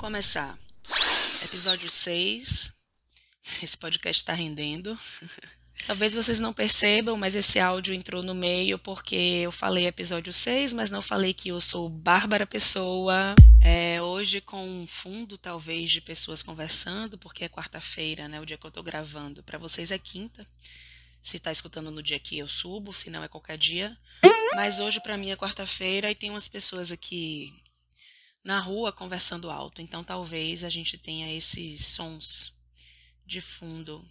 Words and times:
começar. 0.00 0.58
Episódio 1.44 1.90
6. 1.90 2.72
Esse 3.62 3.76
podcast 3.76 4.22
está 4.22 4.32
rendendo. 4.32 4.98
Talvez 5.86 6.14
vocês 6.14 6.40
não 6.40 6.54
percebam, 6.54 7.18
mas 7.18 7.36
esse 7.36 7.58
áudio 7.60 7.92
entrou 7.92 8.22
no 8.22 8.34
meio 8.34 8.78
porque 8.78 9.14
eu 9.14 9.52
falei 9.52 9.86
episódio 9.86 10.32
6, 10.32 10.72
mas 10.72 10.90
não 10.90 11.02
falei 11.02 11.34
que 11.34 11.50
eu 11.50 11.60
sou 11.60 11.86
Bárbara 11.90 12.46
Pessoa. 12.46 13.34
É, 13.62 14.00
hoje 14.00 14.40
com 14.40 14.66
um 14.66 14.86
fundo, 14.86 15.36
talvez, 15.36 15.90
de 15.90 16.00
pessoas 16.00 16.42
conversando, 16.42 17.18
porque 17.18 17.44
é 17.44 17.48
quarta-feira, 17.50 18.26
né? 18.26 18.40
O 18.40 18.46
dia 18.46 18.56
que 18.56 18.66
eu 18.66 18.70
tô 18.70 18.82
gravando. 18.82 19.42
Para 19.42 19.58
vocês 19.58 19.92
é 19.92 19.98
quinta. 19.98 20.46
Se 21.20 21.36
está 21.36 21.52
escutando 21.52 21.90
no 21.90 22.02
dia 22.02 22.18
que 22.18 22.38
eu 22.38 22.48
subo, 22.48 22.94
se 22.94 23.10
não 23.10 23.22
é 23.22 23.28
qualquer 23.28 23.58
dia. 23.58 23.94
Mas 24.54 24.80
hoje 24.80 24.98
para 24.98 25.18
mim 25.18 25.30
é 25.30 25.36
quarta-feira 25.36 26.10
e 26.10 26.14
tem 26.14 26.30
umas 26.30 26.48
pessoas 26.48 26.90
aqui 26.90 27.52
na 28.42 28.58
rua 28.60 28.92
conversando 28.92 29.50
alto. 29.50 29.82
Então 29.82 30.02
talvez 30.02 30.64
a 30.64 30.68
gente 30.68 30.98
tenha 30.98 31.34
esses 31.34 31.86
sons 31.86 32.54
de 33.26 33.40
fundo. 33.40 34.04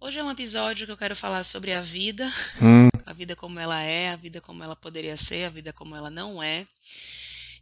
Hoje 0.00 0.18
é 0.18 0.24
um 0.24 0.30
episódio 0.30 0.86
que 0.86 0.92
eu 0.92 0.96
quero 0.96 1.14
falar 1.14 1.44
sobre 1.44 1.72
a 1.72 1.82
vida, 1.82 2.26
hum. 2.60 2.88
a 3.04 3.12
vida 3.12 3.36
como 3.36 3.58
ela 3.58 3.82
é, 3.82 4.10
a 4.10 4.16
vida 4.16 4.40
como 4.40 4.62
ela 4.62 4.74
poderia 4.74 5.16
ser, 5.16 5.44
a 5.44 5.50
vida 5.50 5.72
como 5.72 5.94
ela 5.94 6.08
não 6.08 6.42
é. 6.42 6.66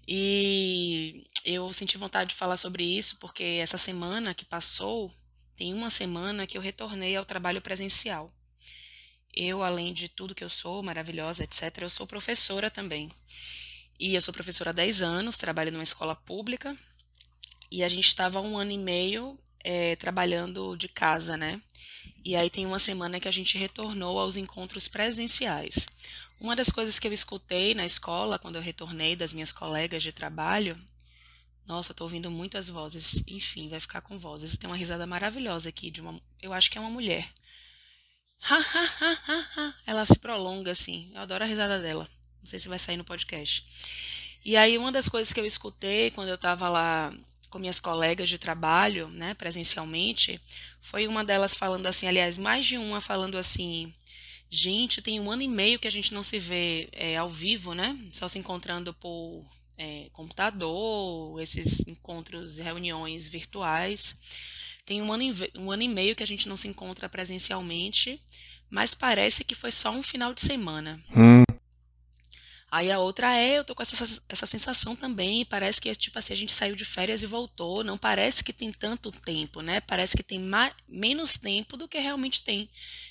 E 0.07 1.27
eu 1.45 1.73
senti 1.73 1.99
vontade 1.99 2.31
de 2.31 2.37
falar 2.37 2.57
sobre 2.57 2.85
isso 2.85 3.19
porque 3.19 3.43
essa 3.61 3.77
semana 3.77 4.35
que 4.35 4.45
passou, 4.45 5.13
tem 5.57 5.75
uma 5.75 5.91
semana 5.91 6.47
que 6.47 6.57
eu 6.57 6.63
retornei 6.63 7.17
ao 7.17 7.25
trabalho 7.25 7.61
presencial. 7.61 8.33
Eu, 9.35 9.63
além 9.63 9.93
de 9.93 10.09
tudo 10.09 10.35
que 10.35 10.45
eu 10.45 10.49
sou, 10.49 10.83
maravilhosa, 10.83 11.43
etc., 11.43 11.79
eu 11.83 11.91
sou 11.91 12.07
professora 12.07 12.71
também. 12.71 13.11
E 13.99 14.15
eu 14.15 14.21
sou 14.21 14.33
professora 14.33 14.71
há 14.71 14.73
10 14.73 15.03
anos, 15.03 15.39
trabalho 15.39 15.73
numa 15.73 15.83
escola 15.83 16.15
pública. 16.15 16.77
E 17.71 17.83
a 17.83 17.89
gente 17.89 18.07
estava 18.07 18.41
um 18.41 18.57
ano 18.57 18.71
e 18.71 18.79
meio 18.79 19.39
é, 19.63 19.97
trabalhando 19.97 20.77
de 20.77 20.89
casa, 20.89 21.37
né? 21.37 21.61
E 22.25 22.37
aí 22.37 22.49
tem 22.49 22.65
uma 22.65 22.79
semana 22.79 23.19
que 23.21 23.29
a 23.29 23.33
gente 23.33 23.59
retornou 23.59 24.19
aos 24.19 24.37
encontros 24.37 24.89
presenciais. 24.89 25.87
Uma 26.41 26.55
das 26.55 26.69
coisas 26.69 26.99
que 26.99 27.09
eu 27.09 27.13
escutei 27.13 27.75
na 27.75 27.85
escola, 27.85 28.39
quando 28.39 28.57
eu 28.57 28.63
retornei 28.63 29.17
das 29.17 29.33
minhas 29.33 29.51
colegas 29.51 30.03
de 30.03 30.13
trabalho, 30.13 30.79
nossa, 31.67 31.93
tô 31.93 32.05
ouvindo 32.05 32.31
muitas 32.31 32.69
vozes. 32.69 33.23
Enfim, 33.27 33.69
vai 33.69 33.81
ficar 33.81 34.01
com 34.01 34.19
vozes. 34.19 34.57
Tem 34.57 34.71
uma 34.71 34.77
risada 34.77 35.07
maravilhosa 35.07 35.69
aqui 35.69 35.91
de 35.91 36.01
uma, 36.01 36.21
eu 36.41 36.53
acho 36.53 36.71
que 36.71 36.79
é 36.79 36.81
uma 36.81 36.91
mulher. 36.91 37.29
Ela 39.85 40.05
se 40.07 40.19
prolonga 40.19 40.71
assim. 40.71 41.11
Eu 41.13 41.21
adoro 41.21 41.45
a 41.45 41.47
risada 41.47 41.81
dela. 41.81 42.09
Não 42.41 42.47
sei 42.47 42.59
se 42.59 42.69
vai 42.69 42.79
sair 42.79 42.97
no 42.97 43.05
podcast. 43.05 43.67
E 44.45 44.57
aí, 44.57 44.79
uma 44.79 44.93
das 44.93 45.09
coisas 45.09 45.33
que 45.33 45.41
eu 45.41 45.47
escutei 45.47 46.11
quando 46.11 46.29
eu 46.29 46.35
estava 46.35 46.69
lá 46.69 47.13
com 47.51 47.59
minhas 47.59 47.81
colegas 47.81 48.29
de 48.29 48.39
trabalho, 48.39 49.09
né, 49.09 49.35
presencialmente, 49.35 50.41
foi 50.81 51.07
uma 51.07 51.25
delas 51.25 51.55
falando 51.55 51.87
assim, 51.87 52.07
aliás, 52.07 52.39
mais 52.39 52.67
de 52.67 52.77
uma 52.77 53.01
falando 53.01 53.37
assim, 53.37 53.93
gente, 54.51 55.03
tem 55.03 55.19
um 55.19 55.31
ano 55.31 55.43
e 55.43 55.49
meio 55.49 55.79
que 55.79 55.89
a 55.89 55.91
gente 55.91 56.13
não 56.13 56.23
se 56.23 56.39
vê 56.39 56.89
é, 56.93 57.17
ao 57.17 57.31
vivo, 57.31 57.75
né, 57.75 57.99
só 58.11 58.29
se 58.29 58.39
encontrando 58.39 58.93
por 58.95 59.45
é, 59.79 60.09
computador, 60.13 61.41
esses 61.41 61.87
encontros, 61.87 62.59
reuniões 62.59 63.29
virtuais. 63.29 64.17
Tem 64.85 65.01
um 65.01 65.13
ano, 65.13 65.23
e, 65.23 65.35
um 65.59 65.71
ano 65.71 65.83
e 65.83 65.89
meio 65.89 66.17
que 66.17 66.23
a 66.23 66.27
gente 66.27 66.49
não 66.49 66.57
se 66.57 66.69
encontra 66.69 67.09
presencialmente, 67.09 68.21
mas 68.69 68.95
parece 68.95 69.45
que 69.45 69.55
foi 69.55 69.71
só 69.71 69.91
um 69.91 70.03
final 70.03 70.35
de 70.35 70.41
semana. 70.41 71.01
Hum. 71.15 71.48
Aí 72.71 72.91
a 72.91 72.99
outra 72.99 73.35
é, 73.35 73.59
eu 73.59 73.65
tô 73.65 73.75
com 73.75 73.83
essa, 73.83 74.23
essa 74.29 74.45
sensação 74.47 74.95
também, 74.95 75.45
parece 75.45 75.81
que 75.81 75.95
tipo 75.95 76.19
assim, 76.19 76.35
a 76.35 76.37
gente 76.37 76.53
saiu 76.53 76.77
de 76.77 76.85
férias 76.85 77.23
e 77.23 77.27
voltou, 77.27 77.83
não 77.83 77.97
parece 77.97 78.45
que 78.45 78.53
tem 78.53 78.71
tanto 78.71 79.11
tempo, 79.11 79.63
né? 79.63 79.81
Parece 79.81 80.17
que 80.17 80.23
tem 80.23 80.39
mais, 80.39 80.75
menos 80.87 81.39
tempo 81.39 81.79
do 81.79 81.89
que 81.89 81.99
realmente 81.99 82.43
tem, 82.45 82.69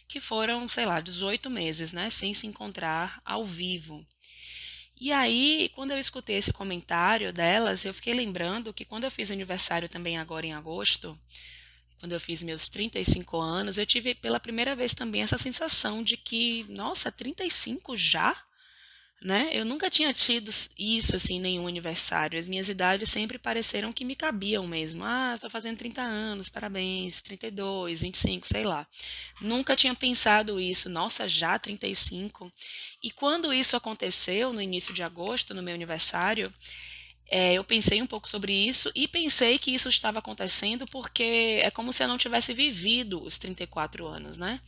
que 0.08 0.20
foram, 0.20 0.68
sei 0.70 0.86
lá, 0.86 1.02
18 1.02 1.50
meses, 1.50 1.92
né, 1.92 2.10
sem 2.10 2.34
se 2.36 2.46
encontrar 2.46 3.20
ao 3.26 3.44
vivo. 3.44 4.06
E 5.00 5.12
aí, 5.12 5.70
quando 5.76 5.92
eu 5.92 6.00
escutei 6.00 6.38
esse 6.38 6.52
comentário 6.52 7.32
delas, 7.34 7.86
eu 7.86 7.94
fiquei 7.94 8.14
lembrando 8.14 8.74
que 8.74 8.86
quando 8.86 9.04
eu 9.04 9.12
fiz 9.12 9.32
aniversário 9.32 9.90
também 9.90 10.18
agora 10.18 10.46
em 10.46 10.54
agosto, 10.54 11.20
quando 12.00 12.12
eu 12.12 12.20
fiz 12.20 12.44
meus 12.44 12.70
35 12.70 13.38
anos, 13.40 13.78
eu 13.78 13.86
tive 13.86 14.14
pela 14.16 14.40
primeira 14.40 14.76
vez 14.76 14.94
também 14.94 15.22
essa 15.22 15.38
sensação 15.38 16.04
de 16.04 16.16
que, 16.18 16.64
nossa, 16.70 17.12
35 17.12 17.96
já? 17.96 18.47
Né? 19.20 19.50
Eu 19.52 19.66
nunca 19.66 19.90
tinha 19.90 20.14
tido 20.14 20.52
isso 20.78 21.16
assim, 21.16 21.40
nenhum 21.40 21.68
aniversário. 21.68 22.38
As 22.38 22.48
minhas 22.48 22.70
idades 22.70 23.10
sempre 23.10 23.40
pareceram 23.40 23.92
que 23.92 24.06
me 24.06 24.16
cabiam 24.16 24.68
mesmo. 24.68 25.04
Ah, 25.04 25.34
estou 25.34 25.50
fazendo 25.50 25.78
30 25.78 26.02
anos, 26.04 26.50
parabéns, 26.50 27.20
32, 27.24 28.02
25, 28.02 28.48
sei 28.48 28.64
lá. 28.64 28.86
Nunca 29.42 29.76
tinha 29.76 29.96
pensado 29.96 30.60
isso. 30.60 30.88
Nossa, 30.88 31.28
já 31.28 31.58
35. 31.58 32.52
E 33.02 33.10
quando 33.10 33.52
isso 33.52 33.76
aconteceu 33.76 34.54
no 34.54 34.62
início 34.62 34.94
de 34.94 35.02
agosto, 35.02 35.54
no 35.54 35.64
meu 35.64 35.74
aniversário, 35.74 36.54
é, 37.30 37.54
eu 37.54 37.64
pensei 37.64 38.02
um 38.02 38.08
pouco 38.08 38.30
sobre 38.30 38.54
isso 38.54 38.92
e 38.96 39.08
pensei 39.08 39.58
que 39.58 39.72
isso 39.72 39.90
estava 39.90 40.20
acontecendo 40.20 40.86
porque 40.86 41.60
é 41.62 41.70
como 41.72 41.92
se 41.92 42.04
eu 42.04 42.08
não 42.08 42.18
tivesse 42.18 42.54
vivido 42.54 43.22
os 43.22 43.38
34 43.38 44.06
anos, 44.08 44.38
né? 44.38 44.62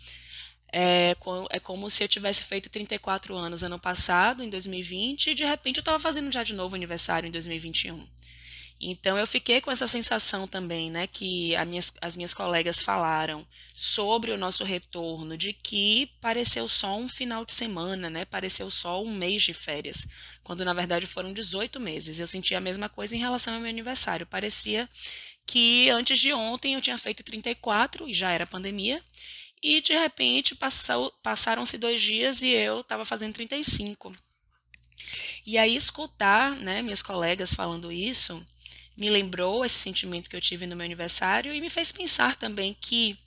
É, 0.71 1.15
é 1.49 1.59
como 1.59 1.89
se 1.89 2.03
eu 2.03 2.07
tivesse 2.07 2.43
feito 2.43 2.69
34 2.69 3.35
anos 3.35 3.63
ano 3.63 3.79
passado, 3.79 4.43
em 4.43 4.49
2020, 4.49 5.31
e 5.31 5.35
de 5.35 5.43
repente 5.43 5.77
eu 5.77 5.81
estava 5.81 5.99
fazendo 5.99 6.31
já 6.31 6.43
de 6.43 6.53
novo 6.53 6.75
aniversário 6.75 7.27
em 7.27 7.31
2021. 7.31 8.05
Então 8.81 9.17
eu 9.17 9.27
fiquei 9.27 9.59
com 9.59 9.69
essa 9.69 9.87
sensação 9.87 10.47
também, 10.47 10.89
né, 10.89 11.05
que 11.05 11.53
minhas, 11.65 11.93
as 11.99 12.15
minhas 12.15 12.33
colegas 12.33 12.81
falaram 12.81 13.45
sobre 13.73 14.31
o 14.31 14.37
nosso 14.37 14.63
retorno, 14.63 15.35
de 15.35 15.51
que 15.51 16.09
pareceu 16.21 16.65
só 16.67 16.97
um 16.97 17.07
final 17.07 17.43
de 17.43 17.51
semana, 17.51 18.09
né, 18.09 18.23
pareceu 18.23 18.71
só 18.71 19.03
um 19.03 19.13
mês 19.13 19.43
de 19.43 19.53
férias, 19.53 20.07
quando 20.43 20.63
na 20.63 20.73
verdade 20.73 21.05
foram 21.05 21.33
18 21.33 21.77
meses. 21.77 22.19
Eu 22.19 22.27
senti 22.27 22.55
a 22.55 22.61
mesma 22.61 22.87
coisa 22.87 23.13
em 23.15 23.19
relação 23.19 23.53
ao 23.53 23.59
meu 23.59 23.69
aniversário. 23.69 24.25
Parecia 24.25 24.87
que 25.45 25.89
antes 25.89 26.19
de 26.19 26.31
ontem 26.31 26.75
eu 26.75 26.81
tinha 26.81 26.97
feito 26.97 27.23
34 27.23 28.07
e 28.07 28.13
já 28.13 28.31
era 28.31 28.47
pandemia, 28.47 29.03
e 29.61 29.81
de 29.81 29.93
repente 29.93 30.57
passaram-se 31.21 31.77
dois 31.77 32.01
dias 32.01 32.41
e 32.41 32.49
eu 32.49 32.81
estava 32.81 33.03
fazendo 33.05 33.33
35. 33.33 34.15
E 35.45 35.57
aí 35.57 35.75
escutar, 35.75 36.55
né, 36.55 36.81
minhas 36.81 37.01
colegas 37.01 37.53
falando 37.53 37.91
isso, 37.91 38.45
me 38.97 39.09
lembrou 39.09 39.63
esse 39.63 39.75
sentimento 39.75 40.29
que 40.29 40.35
eu 40.35 40.41
tive 40.41 40.67
no 40.67 40.75
meu 40.75 40.85
aniversário 40.85 41.53
e 41.53 41.61
me 41.61 41.69
fez 41.69 41.91
pensar 41.91 42.35
também 42.35 42.75
que, 42.79 43.17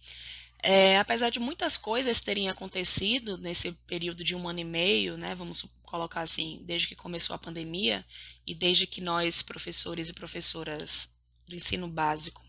é, 0.62 0.98
apesar 0.98 1.30
de 1.30 1.38
muitas 1.38 1.76
coisas 1.76 2.20
terem 2.20 2.48
acontecido 2.48 3.38
nesse 3.38 3.72
período 3.86 4.22
de 4.22 4.34
um 4.34 4.48
ano 4.48 4.60
e 4.60 4.64
meio, 4.64 5.16
né, 5.16 5.34
vamos 5.34 5.66
colocar 5.82 6.20
assim, 6.20 6.60
desde 6.64 6.88
que 6.88 6.94
começou 6.94 7.34
a 7.34 7.38
pandemia 7.38 8.04
e 8.46 8.54
desde 8.54 8.86
que 8.86 9.00
nós, 9.00 9.42
professores 9.42 10.08
e 10.08 10.12
professoras 10.12 11.08
do 11.46 11.54
ensino 11.54 11.88
básico, 11.88 12.42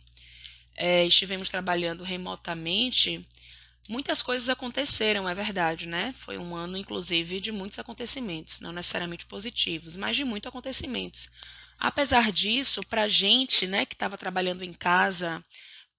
é, 0.76 1.06
estivemos 1.06 1.50
trabalhando 1.50 2.04
remotamente, 2.04 3.26
muitas 3.90 4.22
coisas 4.22 4.50
aconteceram, 4.50 5.28
é 5.28 5.34
verdade, 5.34 5.88
né? 5.88 6.14
Foi 6.18 6.38
um 6.38 6.56
ano, 6.56 6.78
inclusive, 6.78 7.40
de 7.40 7.52
muitos 7.52 7.80
acontecimentos, 7.80 8.60
não 8.60 8.72
necessariamente 8.72 9.26
positivos, 9.26 9.96
mas 9.98 10.16
de 10.16 10.24
muitos 10.24 10.48
acontecimentos. 10.48 11.30
Apesar 11.80 12.32
disso, 12.32 12.82
para 12.88 13.04
a 13.04 13.08
gente, 13.08 13.68
né, 13.68 13.86
que 13.86 13.96
estava 13.96 14.18
trabalhando 14.18 14.64
em 14.64 14.74
casa, 14.74 15.44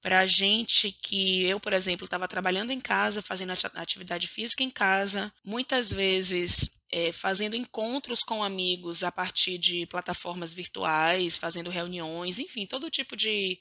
para 0.01 0.27
gente 0.27 0.93
que 0.93 1.45
eu, 1.45 1.59
por 1.59 1.73
exemplo, 1.73 2.05
estava 2.05 2.29
trabalhando 2.29 2.71
em 2.71 2.81
casa, 2.81 3.23
fazendo 3.23 3.53
atividade 3.75 4.29
física 4.29 4.63
em 4.63 4.71
casa, 4.71 5.33
muitas 5.45 5.91
vezes 5.91 6.71
é, 6.93 7.11
fazendo 7.11 7.57
encontros 7.57 8.23
com 8.23 8.45
amigos 8.45 9.03
a 9.03 9.11
partir 9.11 9.59
de 9.59 9.87
plataformas 9.87 10.53
virtuais, 10.53 11.37
fazendo 11.37 11.71
reuniões, 11.71 12.39
enfim, 12.39 12.67
todo 12.67 12.91
tipo 12.91 13.17
de, 13.17 13.59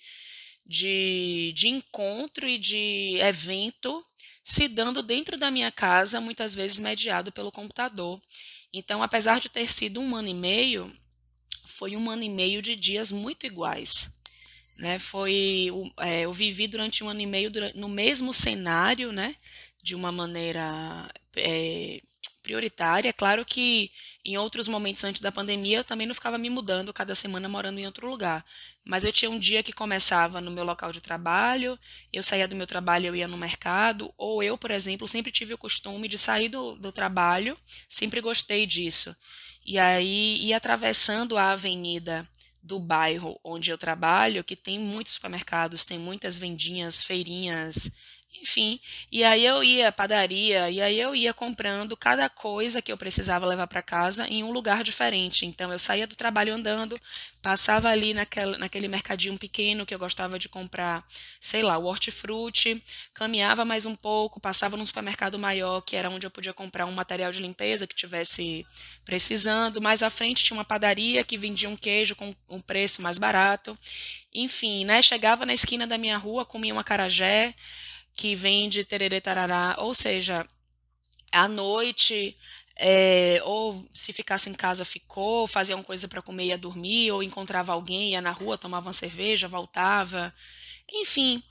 de, 0.65 1.53
de 1.55 1.67
encontro 1.67 2.47
e 2.47 2.57
de 2.57 3.17
evento 3.19 4.03
se 4.43 4.67
dando 4.67 5.01
dentro 5.01 5.37
da 5.37 5.49
minha 5.49 5.71
casa, 5.71 6.19
muitas 6.19 6.53
vezes 6.53 6.79
mediado 6.79 7.31
pelo 7.31 7.51
computador. 7.51 8.21
Então, 8.73 9.01
apesar 9.01 9.39
de 9.39 9.49
ter 9.49 9.67
sido 9.71 10.01
um 10.01 10.15
ano 10.15 10.27
e 10.27 10.33
meio, 10.33 10.93
foi 11.65 11.95
um 11.95 12.09
ano 12.09 12.23
e 12.23 12.29
meio 12.29 12.61
de 12.61 12.75
dias 12.75 13.11
muito 13.11 13.45
iguais. 13.45 14.11
Né? 14.77 14.99
Foi, 14.99 15.69
é, 15.99 16.21
eu 16.21 16.33
vivi 16.33 16.67
durante 16.67 17.03
um 17.03 17.09
ano 17.09 17.21
e 17.21 17.25
meio 17.25 17.51
no 17.75 17.87
mesmo 17.87 18.33
cenário, 18.33 19.11
né? 19.11 19.35
de 19.83 19.95
uma 19.95 20.11
maneira 20.11 21.09
é, 21.35 22.01
prioritária. 22.41 23.11
Claro 23.11 23.45
que 23.45 23.91
em 24.25 24.37
outros 24.37 24.67
momentos 24.67 25.03
antes 25.03 25.21
da 25.21 25.31
pandemia 25.31 25.79
eu 25.79 25.83
também 25.83 26.07
não 26.07 26.15
ficava 26.15 26.37
me 26.37 26.49
mudando 26.49 26.93
cada 26.93 27.13
semana 27.13 27.49
morando 27.49 27.79
em 27.79 27.85
outro 27.85 28.09
lugar. 28.09 28.45
Mas 28.85 29.03
eu 29.03 29.11
tinha 29.11 29.29
um 29.29 29.37
dia 29.37 29.61
que 29.61 29.73
começava 29.73 30.39
no 30.39 30.51
meu 30.51 30.63
local 30.63 30.91
de 30.91 31.01
trabalho, 31.01 31.77
eu 32.11 32.23
saía 32.23 32.47
do 32.47 32.55
meu 32.55 32.67
trabalho, 32.67 33.07
eu 33.07 33.15
ia 33.15 33.27
no 33.27 33.37
mercado, 33.37 34.13
ou 34.17 34.41
eu, 34.41 34.57
por 34.57 34.71
exemplo, 34.71 35.07
sempre 35.07 35.31
tive 35.31 35.53
o 35.53 35.57
costume 35.57 36.07
de 36.07 36.17
sair 36.17 36.49
do, 36.49 36.75
do 36.75 36.91
trabalho, 36.91 37.57
sempre 37.89 38.21
gostei 38.21 38.65
disso. 38.65 39.15
E 39.65 39.77
aí 39.77 40.37
ia 40.41 40.57
atravessando 40.57 41.37
a 41.37 41.51
avenida 41.51 42.27
do 42.61 42.79
bairro 42.79 43.37
onde 43.43 43.69
eu 43.71 43.77
trabalho, 43.77 44.43
que 44.43 44.55
tem 44.55 44.79
muitos 44.79 45.13
supermercados, 45.13 45.83
tem 45.83 45.99
muitas 45.99 46.37
vendinhas, 46.37 47.03
feirinhas, 47.03 47.91
enfim, 48.41 48.79
e 49.11 49.23
aí 49.23 49.45
eu 49.45 49.63
ia 49.63 49.89
à 49.89 49.91
padaria, 49.91 50.69
e 50.69 50.81
aí 50.81 50.99
eu 50.99 51.15
ia 51.15 51.33
comprando 51.33 51.95
cada 51.95 52.27
coisa 52.29 52.81
que 52.81 52.91
eu 52.91 52.97
precisava 52.97 53.45
levar 53.45 53.67
para 53.67 53.81
casa 53.81 54.27
em 54.27 54.43
um 54.43 54.51
lugar 54.51 54.83
diferente. 54.83 55.45
Então 55.45 55.71
eu 55.71 55.79
saía 55.79 56.07
do 56.07 56.15
trabalho 56.15 56.53
andando, 56.53 56.99
passava 57.41 57.89
ali 57.89 58.13
naquele, 58.13 58.57
naquele 58.57 58.87
mercadinho 58.87 59.37
pequeno 59.37 59.85
que 59.85 59.93
eu 59.93 59.99
gostava 59.99 60.39
de 60.39 60.49
comprar, 60.49 61.05
sei 61.39 61.61
lá, 61.61 61.77
o 61.77 61.85
hortifruti, 61.85 62.83
caminhava 63.13 63.63
mais 63.63 63.85
um 63.85 63.95
pouco, 63.95 64.39
passava 64.39 64.75
num 64.75 64.85
supermercado 64.85 65.37
maior, 65.37 65.81
que 65.81 65.95
era 65.95 66.09
onde 66.09 66.25
eu 66.27 66.31
podia 66.31 66.53
comprar 66.53 66.85
um 66.85 66.91
material 66.91 67.31
de 67.31 67.41
limpeza 67.41 67.87
que 67.87 67.95
tivesse 67.95 68.65
precisando. 69.05 69.81
Mais 69.81 70.03
à 70.03 70.09
frente 70.09 70.43
tinha 70.43 70.57
uma 70.57 70.65
padaria 70.65 71.23
que 71.23 71.37
vendia 71.37 71.69
um 71.69 71.77
queijo 71.77 72.15
com 72.15 72.35
um 72.49 72.59
preço 72.59 73.01
mais 73.01 73.17
barato. 73.17 73.77
Enfim, 74.33 74.85
né? 74.85 75.01
Chegava 75.01 75.45
na 75.45 75.53
esquina 75.53 75.85
da 75.85 75.97
minha 75.97 76.17
rua, 76.17 76.45
comia 76.45 76.73
um 76.73 76.79
acarajé 76.79 77.53
que 78.15 78.35
vem 78.35 78.69
de 78.69 78.83
tererê 78.83 79.19
tarará, 79.19 79.75
ou 79.79 79.93
seja, 79.93 80.47
à 81.31 81.47
noite, 81.47 82.37
é, 82.75 83.41
ou 83.43 83.87
se 83.93 84.13
ficasse 84.13 84.49
em 84.49 84.53
casa 84.53 84.85
ficou, 84.85 85.47
fazia 85.47 85.75
uma 85.75 85.83
coisa 85.83 86.07
para 86.07 86.21
comer 86.21 86.45
ia 86.45 86.57
dormir, 86.57 87.11
ou 87.11 87.23
encontrava 87.23 87.73
alguém, 87.73 88.11
ia 88.11 88.21
na 88.21 88.31
rua, 88.31 88.57
tomava 88.57 88.87
uma 88.87 88.93
cerveja, 88.93 89.47
voltava. 89.47 90.33
Enfim, 90.91 91.43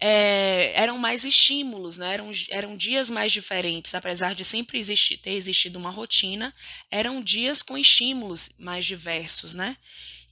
é, 0.00 0.72
eram 0.74 0.96
mais 0.96 1.24
estímulos, 1.24 1.96
né? 1.96 2.14
eram, 2.14 2.30
eram 2.48 2.76
dias 2.76 3.10
mais 3.10 3.32
diferentes, 3.32 3.94
apesar 3.94 4.34
de 4.34 4.44
sempre 4.44 4.78
existir, 4.78 5.18
ter 5.18 5.32
existido 5.32 5.78
uma 5.78 5.90
rotina, 5.90 6.54
eram 6.90 7.22
dias 7.22 7.62
com 7.62 7.76
estímulos 7.76 8.50
mais 8.58 8.84
diversos, 8.86 9.54
né? 9.54 9.76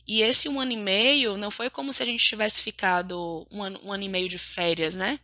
E 0.07 0.23
esse 0.23 0.49
um 0.49 0.59
ano 0.59 0.73
e 0.73 0.77
meio 0.77 1.37
não 1.37 1.51
foi 1.51 1.69
como 1.69 1.93
se 1.93 2.03
a 2.03 2.07
gente 2.07 2.25
tivesse 2.25 2.63
ficado 2.63 3.47
um 3.51 3.63
ano, 3.63 3.79
um 3.85 3.93
ano 3.93 4.05
e 4.05 4.09
meio 4.09 4.27
de 4.27 4.39
férias, 4.39 4.97
né? 4.97 5.21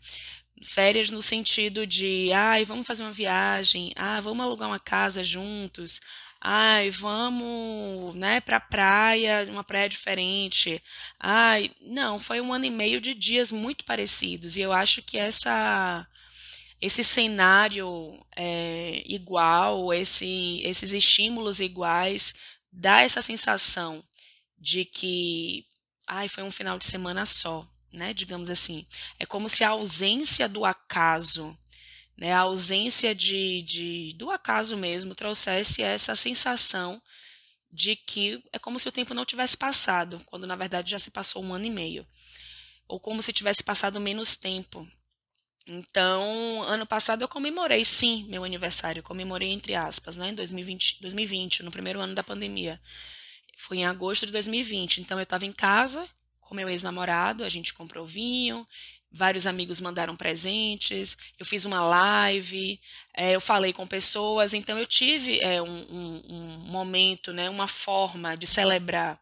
Férias 0.62 1.10
no 1.10 1.20
sentido 1.20 1.86
de, 1.86 2.32
ai, 2.32 2.64
vamos 2.64 2.86
fazer 2.86 3.02
uma 3.02 3.12
viagem, 3.12 3.92
ah, 3.96 4.20
vamos 4.20 4.44
alugar 4.44 4.68
uma 4.68 4.78
casa 4.78 5.22
juntos, 5.24 6.00
ai, 6.40 6.90
vamos, 6.90 8.14
né, 8.14 8.40
pra 8.40 8.60
praia, 8.60 9.46
uma 9.50 9.64
praia 9.64 9.88
diferente. 9.88 10.82
Ai, 11.18 11.70
não, 11.80 12.20
foi 12.20 12.40
um 12.40 12.52
ano 12.52 12.66
e 12.66 12.70
meio 12.70 13.00
de 13.00 13.14
dias 13.14 13.50
muito 13.52 13.84
parecidos. 13.84 14.56
E 14.56 14.60
eu 14.60 14.72
acho 14.72 15.02
que 15.02 15.18
essa 15.18 16.06
esse 16.80 17.02
cenário 17.04 18.20
é, 18.36 19.02
igual, 19.06 19.92
esse, 19.94 20.60
esses 20.64 20.92
estímulos 20.92 21.60
iguais, 21.60 22.34
dá 22.70 23.00
essa 23.02 23.22
sensação 23.22 24.04
de 24.58 24.84
que, 24.84 25.64
ai, 26.06 26.28
foi 26.28 26.42
um 26.44 26.50
final 26.50 26.78
de 26.78 26.84
semana 26.84 27.24
só 27.26 27.66
né, 27.94 28.12
digamos 28.12 28.50
assim. 28.50 28.86
É 29.18 29.24
como 29.24 29.48
se 29.48 29.64
a 29.64 29.70
ausência 29.70 30.48
do 30.48 30.64
acaso, 30.64 31.56
né, 32.16 32.32
a 32.32 32.40
ausência 32.40 33.14
de, 33.14 33.62
de, 33.62 34.14
do 34.16 34.30
acaso 34.30 34.76
mesmo, 34.76 35.14
trouxesse 35.14 35.82
essa 35.82 36.14
sensação 36.14 37.00
de 37.72 37.96
que 37.96 38.42
é 38.52 38.58
como 38.58 38.78
se 38.78 38.88
o 38.88 38.92
tempo 38.92 39.14
não 39.14 39.24
tivesse 39.24 39.56
passado, 39.56 40.20
quando 40.26 40.46
na 40.46 40.54
verdade 40.56 40.90
já 40.90 40.98
se 40.98 41.10
passou 41.10 41.42
um 41.42 41.54
ano 41.54 41.66
e 41.66 41.70
meio. 41.70 42.06
Ou 42.86 43.00
como 43.00 43.22
se 43.22 43.32
tivesse 43.32 43.62
passado 43.62 44.00
menos 44.00 44.36
tempo. 44.36 44.86
Então, 45.66 46.62
ano 46.62 46.86
passado 46.86 47.22
eu 47.22 47.28
comemorei, 47.28 47.84
sim, 47.84 48.24
meu 48.24 48.44
aniversário. 48.44 49.02
Comemorei, 49.02 49.50
entre 49.50 49.74
aspas, 49.74 50.16
né, 50.16 50.28
em 50.28 50.34
2020, 50.34 51.00
2020 51.00 51.62
no 51.62 51.70
primeiro 51.70 52.00
ano 52.00 52.14
da 52.14 52.22
pandemia. 52.22 52.80
Foi 53.56 53.78
em 53.78 53.86
agosto 53.86 54.26
de 54.26 54.32
2020. 54.32 55.00
Então, 55.00 55.18
eu 55.18 55.22
estava 55.22 55.46
em 55.46 55.52
casa, 55.52 56.06
meu 56.54 56.68
ex-namorado, 56.68 57.44
a 57.44 57.48
gente 57.48 57.74
comprou 57.74 58.06
vinho, 58.06 58.66
vários 59.14 59.46
amigos 59.46 59.80
mandaram 59.80 60.16
presentes, 60.16 61.16
eu 61.38 61.46
fiz 61.46 61.64
uma 61.64 61.80
live, 61.82 62.80
é, 63.16 63.32
eu 63.32 63.40
falei 63.40 63.72
com 63.72 63.86
pessoas, 63.86 64.52
então 64.52 64.76
eu 64.76 64.86
tive 64.86 65.38
é, 65.40 65.62
um, 65.62 65.68
um, 65.68 66.22
um, 66.28 66.58
momento, 66.58 67.32
né, 67.32 67.48
uma 67.48 67.68
forma 67.68 68.36
de 68.36 68.46
celebrar 68.46 69.20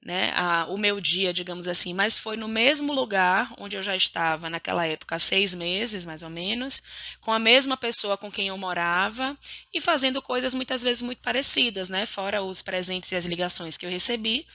né, 0.00 0.32
a, 0.36 0.66
o 0.68 0.78
meu 0.78 1.00
dia, 1.00 1.32
digamos 1.32 1.66
assim, 1.66 1.92
mas 1.92 2.18
foi 2.18 2.36
no 2.36 2.48
mesmo 2.48 2.92
lugar 2.92 3.52
onde 3.58 3.76
eu 3.76 3.82
já 3.82 3.96
estava 3.96 4.48
naquela 4.48 4.86
época, 4.86 5.18
seis 5.18 5.54
meses 5.54 6.06
mais 6.06 6.22
ou 6.22 6.30
menos, 6.30 6.80
com 7.20 7.32
a 7.32 7.38
mesma 7.38 7.76
pessoa 7.76 8.16
com 8.16 8.30
quem 8.30 8.48
eu 8.48 8.58
morava 8.58 9.36
e 9.74 9.80
fazendo 9.80 10.22
coisas 10.22 10.54
muitas 10.54 10.82
vezes 10.82 11.02
muito 11.02 11.20
parecidas, 11.20 11.88
né, 11.88 12.06
fora 12.06 12.42
os 12.42 12.62
presentes 12.62 13.10
e 13.10 13.16
as 13.16 13.26
ligações 13.26 13.76
que 13.76 13.84
eu 13.86 13.90
recebi, 13.90 14.46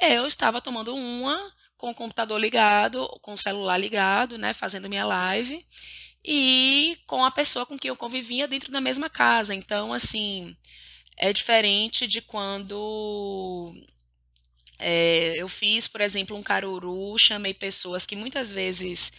eu 0.00 0.26
estava 0.26 0.62
tomando 0.62 0.94
uma 0.94 1.52
com 1.80 1.90
o 1.90 1.94
computador 1.94 2.38
ligado, 2.38 3.08
com 3.22 3.32
o 3.32 3.38
celular 3.38 3.78
ligado, 3.78 4.36
né, 4.36 4.52
fazendo 4.52 4.88
minha 4.88 5.06
live, 5.06 5.66
e 6.22 6.98
com 7.06 7.24
a 7.24 7.30
pessoa 7.30 7.64
com 7.64 7.78
quem 7.78 7.88
eu 7.88 7.96
convivia 7.96 8.46
dentro 8.46 8.70
da 8.70 8.82
mesma 8.82 9.08
casa. 9.08 9.54
Então, 9.54 9.90
assim, 9.90 10.54
é 11.16 11.32
diferente 11.32 12.06
de 12.06 12.20
quando 12.20 13.74
é, 14.78 15.40
eu 15.40 15.48
fiz, 15.48 15.88
por 15.88 16.02
exemplo, 16.02 16.36
um 16.36 16.42
caruru, 16.42 17.16
chamei 17.18 17.54
pessoas 17.54 18.04
que 18.04 18.14
muitas 18.14 18.52
vezes 18.52 19.10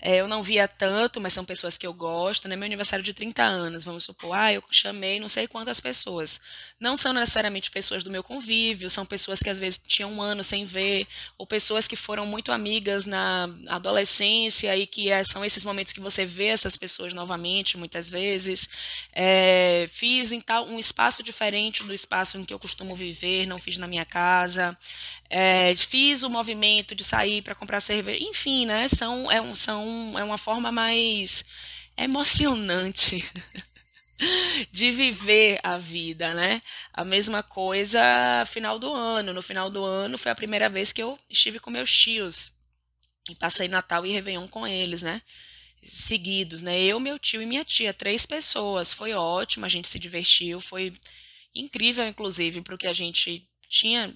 é, 0.00 0.16
eu 0.16 0.26
não 0.26 0.42
via 0.42 0.66
tanto, 0.66 1.20
mas 1.20 1.32
são 1.32 1.44
pessoas 1.44 1.76
que 1.76 1.86
eu 1.86 1.92
gosto, 1.92 2.48
né? 2.48 2.56
Meu 2.56 2.66
aniversário 2.66 3.04
de 3.04 3.12
30 3.12 3.42
anos, 3.42 3.84
vamos 3.84 4.04
supor, 4.04 4.34
ah, 4.34 4.52
eu 4.52 4.62
chamei 4.70 5.20
não 5.20 5.28
sei 5.28 5.46
quantas 5.46 5.80
pessoas. 5.80 6.40
Não 6.78 6.96
são 6.96 7.12
necessariamente 7.12 7.70
pessoas 7.70 8.02
do 8.02 8.10
meu 8.10 8.22
convívio, 8.22 8.88
são 8.88 9.04
pessoas 9.04 9.40
que 9.40 9.50
às 9.50 9.58
vezes 9.58 9.80
tinham 9.86 10.10
um 10.12 10.22
ano 10.22 10.42
sem 10.42 10.64
ver, 10.64 11.06
ou 11.36 11.46
pessoas 11.46 11.86
que 11.86 11.96
foram 11.96 12.24
muito 12.24 12.50
amigas 12.50 13.04
na 13.04 13.48
adolescência 13.68 14.74
e 14.76 14.86
que 14.86 15.10
é, 15.10 15.22
são 15.22 15.44
esses 15.44 15.64
momentos 15.64 15.92
que 15.92 16.00
você 16.00 16.24
vê 16.24 16.46
essas 16.46 16.76
pessoas 16.76 17.12
novamente, 17.12 17.76
muitas 17.76 18.08
vezes. 18.08 18.68
É, 19.12 19.86
fiz 19.90 20.32
em 20.32 20.40
tal, 20.40 20.66
um 20.66 20.78
espaço 20.78 21.22
diferente 21.22 21.84
do 21.84 21.92
espaço 21.92 22.38
em 22.38 22.44
que 22.44 22.54
eu 22.54 22.58
costumo 22.58 22.94
viver, 22.96 23.46
não 23.46 23.58
fiz 23.58 23.76
na 23.76 23.86
minha 23.86 24.04
casa. 24.04 24.76
É, 25.28 25.74
fiz 25.76 26.22
o 26.22 26.30
movimento 26.30 26.94
de 26.94 27.04
sair 27.04 27.42
para 27.42 27.54
comprar 27.54 27.80
cerveja, 27.80 28.24
enfim, 28.24 28.66
né? 28.66 28.88
São, 28.88 29.30
é, 29.30 29.54
são 29.54 29.89
é 30.16 30.24
uma 30.24 30.38
forma 30.38 30.72
mais 30.72 31.44
emocionante 31.96 33.24
de 34.70 34.90
viver 34.90 35.60
a 35.62 35.78
vida, 35.78 36.34
né? 36.34 36.62
A 36.92 37.04
mesma 37.04 37.42
coisa 37.42 38.00
final 38.46 38.78
do 38.78 38.92
ano. 38.92 39.32
No 39.32 39.42
final 39.42 39.70
do 39.70 39.84
ano 39.84 40.18
foi 40.18 40.30
a 40.30 40.34
primeira 40.34 40.68
vez 40.68 40.92
que 40.92 41.02
eu 41.02 41.18
estive 41.28 41.58
com 41.60 41.70
meus 41.70 41.92
tios 41.92 42.52
e 43.28 43.34
passei 43.34 43.68
Natal 43.68 44.04
e 44.04 44.12
Réveillon 44.12 44.48
com 44.48 44.66
eles, 44.66 45.02
né? 45.02 45.22
Seguidos, 45.82 46.62
né? 46.62 46.78
Eu, 46.80 47.00
meu 47.00 47.18
tio 47.18 47.40
e 47.40 47.46
minha 47.46 47.64
tia, 47.64 47.94
três 47.94 48.26
pessoas. 48.26 48.92
Foi 48.92 49.12
ótimo, 49.12 49.64
a 49.64 49.68
gente 49.68 49.88
se 49.88 49.98
divertiu, 49.98 50.60
foi 50.60 50.92
incrível, 51.54 52.06
inclusive, 52.06 52.60
porque 52.62 52.86
a 52.86 52.92
gente 52.92 53.48
tinha 53.68 54.14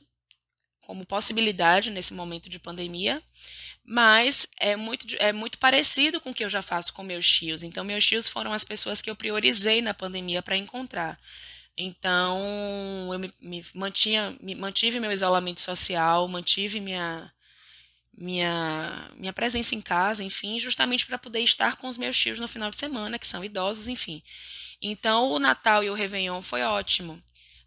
como 0.87 1.07
possibilidade 1.07 1.91
nesse 1.91 2.15
momento 2.15 2.49
de 2.49 2.59
pandemia, 2.59 3.23
mas 3.85 4.49
é 4.59 4.77
muito, 4.77 5.07
é 5.19 5.33
muito 5.33 5.59
parecido 5.59 6.21
com 6.21 6.31
o 6.31 6.35
que 6.35 6.45
eu 6.45 6.49
já 6.49 6.63
faço 6.63 6.93
com 6.93 7.03
meus 7.03 7.29
tios. 7.29 7.63
Então, 7.63 7.85
meus 7.85 8.07
tios 8.07 8.29
foram 8.29 8.53
as 8.53 8.65
pessoas 8.65 9.03
que 9.03 9.11
eu 9.11 9.17
priorizei 9.17 9.83
na 9.83 9.93
pandemia 9.93 10.43
para 10.43 10.57
encontrar. 10.57 11.19
Então, 11.77 13.11
eu 13.13 13.19
me, 13.19 13.33
me, 13.41 13.65
mantinha, 13.75 14.37
me 14.41 14.55
mantive 14.55 15.01
meu 15.01 15.13
isolamento 15.13 15.61
social, 15.61 16.27
mantive 16.29 16.81
minha, 16.81 17.33
minha, 18.17 19.11
minha 19.17 19.33
presença 19.33 19.75
em 19.75 19.81
casa, 19.81 20.23
enfim, 20.23 20.59
justamente 20.61 21.05
para 21.05 21.19
poder 21.19 21.41
estar 21.41 21.77
com 21.77 21.89
os 21.89 21.99
meus 21.99 22.17
tios 22.17 22.39
no 22.39 22.47
final 22.49 22.71
de 22.71 22.77
semana, 22.77 23.19
que 23.19 23.27
são 23.27 23.45
idosos, 23.45 23.89
enfim. 23.89 24.23
Então, 24.81 25.31
o 25.31 25.39
Natal 25.39 25.83
e 25.83 25.91
o 25.91 25.95
Réveillon 25.95 26.43
foi 26.43 26.63
ótimo. 26.63 27.21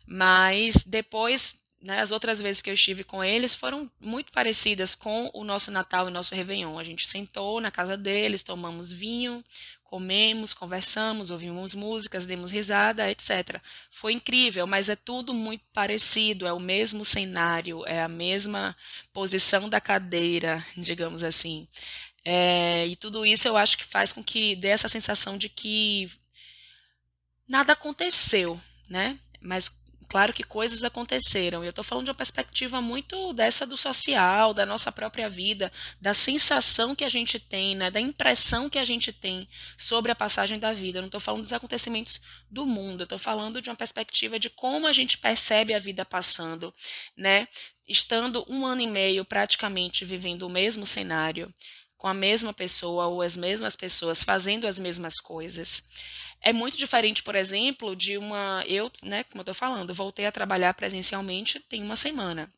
Mas 0.05 0.83
depois 0.85 1.57
né, 1.81 1.99
as 1.99 2.11
outras 2.11 2.41
vezes 2.41 2.61
que 2.61 2.69
eu 2.69 2.73
estive 2.73 3.03
com 3.03 3.23
eles 3.23 3.53
foram 3.53 3.89
muito 3.99 4.31
parecidas 4.31 4.95
com 4.95 5.29
o 5.33 5.43
nosso 5.43 5.69
Natal 5.69 6.07
e 6.07 6.11
nosso 6.11 6.33
Réveillon. 6.33 6.79
A 6.79 6.83
gente 6.83 7.07
sentou 7.07 7.61
na 7.61 7.69
casa 7.69 7.95
deles, 7.95 8.43
tomamos 8.43 8.91
vinho, 8.91 9.43
comemos, 9.83 10.53
conversamos, 10.53 11.31
ouvimos 11.31 11.73
músicas, 11.73 12.25
demos 12.25 12.51
risada, 12.51 13.09
etc. 13.09 13.61
Foi 13.89 14.13
incrível, 14.13 14.67
mas 14.67 14.89
é 14.89 14.95
tudo 14.95 15.33
muito 15.33 15.63
parecido, 15.71 16.45
é 16.45 16.53
o 16.53 16.59
mesmo 16.59 17.05
cenário, 17.05 17.85
é 17.85 18.01
a 18.01 18.07
mesma 18.07 18.75
posição 19.13 19.69
da 19.69 19.79
cadeira, 19.79 20.65
digamos 20.75 21.23
assim. 21.23 21.67
É, 22.25 22.85
e 22.87 22.95
tudo 22.95 23.25
isso 23.25 23.47
eu 23.47 23.55
acho 23.55 23.77
que 23.77 23.85
faz 23.85 24.11
com 24.11 24.23
que 24.23 24.55
dê 24.55 24.69
essa 24.69 24.89
sensação 24.89 25.37
de 25.37 25.47
que 25.47 26.11
nada 27.47 27.73
aconteceu, 27.73 28.59
né? 28.89 29.17
Mas 29.39 29.69
Claro 30.09 30.31
que 30.33 30.43
coisas 30.43 30.83
aconteceram. 30.83 31.63
Eu 31.63 31.71
estou 31.71 31.83
falando 31.83 32.05
de 32.05 32.11
uma 32.11 32.15
perspectiva 32.15 32.81
muito 32.81 33.33
dessa 33.33 33.65
do 33.65 33.75
social, 33.75 34.53
da 34.53 34.65
nossa 34.65 34.89
própria 34.91 35.29
vida, 35.29 35.71
da 35.99 36.13
sensação 36.13 36.95
que 36.95 37.03
a 37.03 37.09
gente 37.09 37.39
tem, 37.39 37.75
né, 37.75 37.91
da 37.91 37.99
impressão 37.99 38.69
que 38.69 38.79
a 38.79 38.85
gente 38.85 39.11
tem 39.11 39.47
sobre 39.77 40.11
a 40.11 40.15
passagem 40.15 40.59
da 40.59 40.71
vida. 40.71 40.99
Eu 40.99 41.01
não 41.01 41.07
estou 41.07 41.19
falando 41.19 41.41
dos 41.41 41.51
acontecimentos 41.53 42.21
do 42.49 42.65
mundo. 42.65 43.01
Eu 43.01 43.05
estou 43.05 43.19
falando 43.19 43.61
de 43.61 43.69
uma 43.69 43.75
perspectiva 43.75 44.39
de 44.39 44.49
como 44.49 44.87
a 44.87 44.93
gente 44.93 45.17
percebe 45.17 45.73
a 45.73 45.79
vida 45.79 46.05
passando, 46.05 46.73
né? 47.15 47.47
Estando 47.87 48.45
um 48.49 48.65
ano 48.65 48.81
e 48.81 48.87
meio 48.87 49.25
praticamente 49.25 50.05
vivendo 50.05 50.43
o 50.43 50.49
mesmo 50.49 50.85
cenário, 50.85 51.53
com 51.97 52.07
a 52.07 52.13
mesma 52.13 52.53
pessoa 52.53 53.07
ou 53.07 53.21
as 53.21 53.35
mesmas 53.35 53.75
pessoas 53.75 54.23
fazendo 54.23 54.67
as 54.67 54.77
mesmas 54.77 55.19
coisas. 55.19 55.83
É 56.41 56.53
muito 56.53 56.77
diferente, 56.77 57.23
por 57.23 57.35
exemplo, 57.35 57.95
de 57.95 58.17
uma. 58.17 58.63
Eu, 58.67 58.91
né, 59.01 59.23
como 59.23 59.39
eu 59.39 59.43
estou 59.43 59.55
falando, 59.55 59.93
voltei 59.93 60.25
a 60.25 60.31
trabalhar 60.31 60.73
presencialmente 60.73 61.59
tem 61.59 61.83
uma 61.83 61.95
semana. 61.95 62.51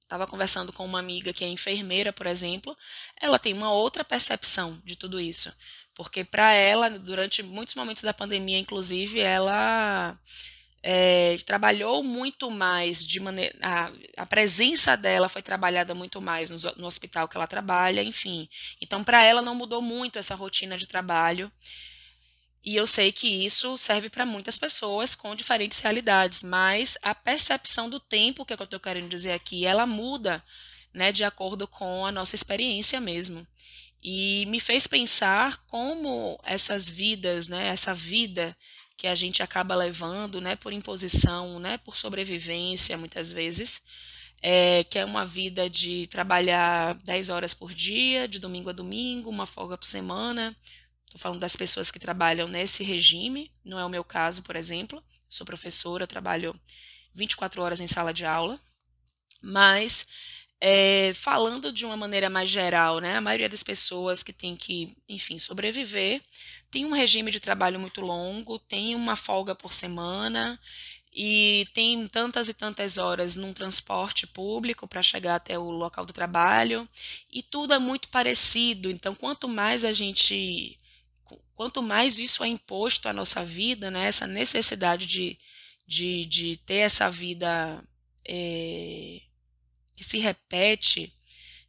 Estava 0.00 0.26
conversando 0.26 0.72
com 0.72 0.84
uma 0.84 0.98
amiga 0.98 1.32
que 1.34 1.44
é 1.44 1.48
enfermeira, 1.48 2.12
por 2.12 2.26
exemplo, 2.26 2.76
ela 3.20 3.38
tem 3.38 3.52
uma 3.52 3.70
outra 3.72 4.02
percepção 4.02 4.80
de 4.82 4.96
tudo 4.96 5.20
isso. 5.20 5.52
Porque 5.94 6.24
para 6.24 6.52
ela, 6.54 6.88
durante 6.88 7.42
muitos 7.42 7.74
momentos 7.74 8.02
da 8.02 8.14
pandemia, 8.14 8.58
inclusive, 8.58 9.20
ela 9.20 10.18
é, 10.82 11.36
trabalhou 11.44 12.02
muito 12.02 12.50
mais 12.50 13.04
de 13.04 13.20
maneira. 13.20 13.56
A, 14.16 14.26
presença 14.26 14.96
dela 14.96 15.28
foi 15.28 15.42
trabalhada 15.42 15.94
muito 15.94 16.20
mais 16.20 16.50
no, 16.50 16.58
no 16.76 16.86
hospital 16.86 17.28
que 17.28 17.36
ela 17.36 17.46
trabalha, 17.46 18.02
enfim. 18.02 18.48
Então, 18.80 19.02
para 19.02 19.24
ela, 19.24 19.42
não 19.42 19.54
mudou 19.54 19.82
muito 19.82 20.18
essa 20.18 20.34
rotina 20.34 20.78
de 20.78 20.86
trabalho. 20.86 21.50
E 22.64 22.76
eu 22.76 22.86
sei 22.86 23.10
que 23.12 23.44
isso 23.44 23.76
serve 23.78 24.10
para 24.10 24.26
muitas 24.26 24.58
pessoas 24.58 25.14
com 25.14 25.34
diferentes 25.34 25.78
realidades, 25.80 26.42
mas 26.42 26.98
a 27.02 27.14
percepção 27.14 27.88
do 27.88 27.98
tempo, 27.98 28.44
que 28.44 28.52
é 28.52 28.54
o 28.54 28.56
que 28.56 28.62
eu 28.62 28.64
estou 28.64 28.80
querendo 28.80 29.08
dizer 29.08 29.32
aqui, 29.32 29.64
ela 29.64 29.86
muda 29.86 30.44
né, 30.92 31.12
de 31.12 31.24
acordo 31.24 31.66
com 31.66 32.04
a 32.04 32.12
nossa 32.12 32.34
experiência 32.34 33.00
mesmo. 33.00 33.46
E 34.02 34.44
me 34.46 34.60
fez 34.60 34.86
pensar 34.86 35.56
como 35.66 36.38
essas 36.44 36.88
vidas, 36.88 37.48
né, 37.48 37.68
essa 37.68 37.94
vida 37.94 38.56
que 38.98 39.06
a 39.06 39.14
gente 39.14 39.42
acaba 39.42 39.74
levando 39.74 40.40
né, 40.40 40.56
por 40.56 40.74
imposição, 40.74 41.58
né, 41.58 41.78
por 41.78 41.96
sobrevivência, 41.96 42.98
muitas 42.98 43.32
vezes, 43.32 43.80
é, 44.42 44.84
que 44.84 44.98
é 44.98 45.04
uma 45.04 45.24
vida 45.24 45.70
de 45.70 46.06
trabalhar 46.08 46.94
10 47.04 47.30
horas 47.30 47.54
por 47.54 47.72
dia, 47.72 48.28
de 48.28 48.38
domingo 48.38 48.68
a 48.68 48.74
domingo, 48.74 49.30
uma 49.30 49.46
folga 49.46 49.78
por 49.78 49.86
semana, 49.86 50.54
Estou 51.08 51.18
falando 51.18 51.40
das 51.40 51.56
pessoas 51.56 51.90
que 51.90 51.98
trabalham 51.98 52.46
nesse 52.46 52.84
regime, 52.84 53.50
não 53.64 53.78
é 53.78 53.84
o 53.84 53.88
meu 53.88 54.04
caso, 54.04 54.42
por 54.42 54.54
exemplo. 54.54 55.02
Sou 55.26 55.46
professora, 55.46 56.06
trabalho 56.06 56.54
24 57.14 57.62
horas 57.62 57.80
em 57.80 57.86
sala 57.86 58.12
de 58.12 58.26
aula, 58.26 58.60
mas 59.40 60.06
é, 60.60 61.12
falando 61.14 61.72
de 61.72 61.86
uma 61.86 61.96
maneira 61.96 62.28
mais 62.28 62.48
geral, 62.50 62.98
né, 63.00 63.16
a 63.16 63.20
maioria 63.20 63.48
das 63.48 63.62
pessoas 63.62 64.22
que 64.22 64.32
tem 64.32 64.56
que, 64.56 64.96
enfim, 65.08 65.38
sobreviver, 65.38 66.22
tem 66.70 66.84
um 66.84 66.92
regime 66.92 67.30
de 67.30 67.40
trabalho 67.40 67.78
muito 67.78 68.00
longo, 68.00 68.58
tem 68.58 68.94
uma 68.94 69.16
folga 69.16 69.54
por 69.54 69.72
semana 69.72 70.58
e 71.12 71.66
tem 71.74 72.06
tantas 72.08 72.48
e 72.48 72.54
tantas 72.54 72.98
horas 72.98 73.36
num 73.36 73.52
transporte 73.52 74.26
público 74.26 74.86
para 74.86 75.02
chegar 75.02 75.36
até 75.36 75.58
o 75.58 75.70
local 75.70 76.04
do 76.04 76.12
trabalho 76.12 76.88
e 77.30 77.42
tudo 77.42 77.72
é 77.74 77.78
muito 77.78 78.08
parecido. 78.08 78.90
Então, 78.90 79.14
quanto 79.14 79.48
mais 79.48 79.84
a 79.84 79.92
gente 79.92 80.78
quanto 81.54 81.82
mais 81.82 82.18
isso 82.18 82.44
é 82.44 82.48
imposto 82.48 83.08
à 83.08 83.12
nossa 83.12 83.44
vida, 83.44 83.90
né, 83.90 84.06
essa 84.06 84.26
necessidade 84.26 85.06
de, 85.06 85.36
de, 85.86 86.24
de 86.26 86.56
ter 86.58 86.76
essa 86.76 87.10
vida 87.10 87.82
é, 88.26 89.20
que 89.98 90.04
se 90.04 90.18
repete, 90.18 91.12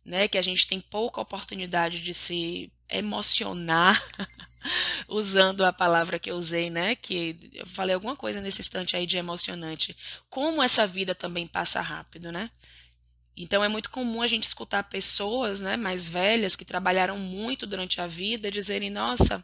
né, 0.05 0.27
que 0.27 0.37
a 0.37 0.41
gente 0.41 0.67
tem 0.67 0.79
pouca 0.79 1.19
oportunidade 1.19 2.01
de 2.01 2.13
se 2.13 2.71
emocionar, 2.87 4.01
usando 5.07 5.65
a 5.65 5.73
palavra 5.73 6.19
que 6.19 6.31
eu 6.31 6.35
usei, 6.35 6.69
né, 6.69 6.95
que 6.95 7.51
eu 7.53 7.65
falei 7.65 7.95
alguma 7.95 8.15
coisa 8.15 8.39
nesse 8.39 8.61
instante 8.61 8.95
aí 8.95 9.05
de 9.05 9.17
emocionante. 9.17 9.95
Como 10.29 10.63
essa 10.63 10.85
vida 10.87 11.13
também 11.13 11.47
passa 11.47 11.81
rápido, 11.81 12.31
né? 12.31 12.51
Então 13.35 13.63
é 13.63 13.67
muito 13.67 13.89
comum 13.89 14.21
a 14.21 14.27
gente 14.27 14.43
escutar 14.43 14.83
pessoas, 14.83 15.61
né, 15.61 15.77
mais 15.77 16.07
velhas 16.07 16.55
que 16.55 16.65
trabalharam 16.65 17.17
muito 17.17 17.65
durante 17.65 18.01
a 18.01 18.07
vida 18.07 18.51
dizerem: 18.51 18.89
"Nossa, 18.89 19.43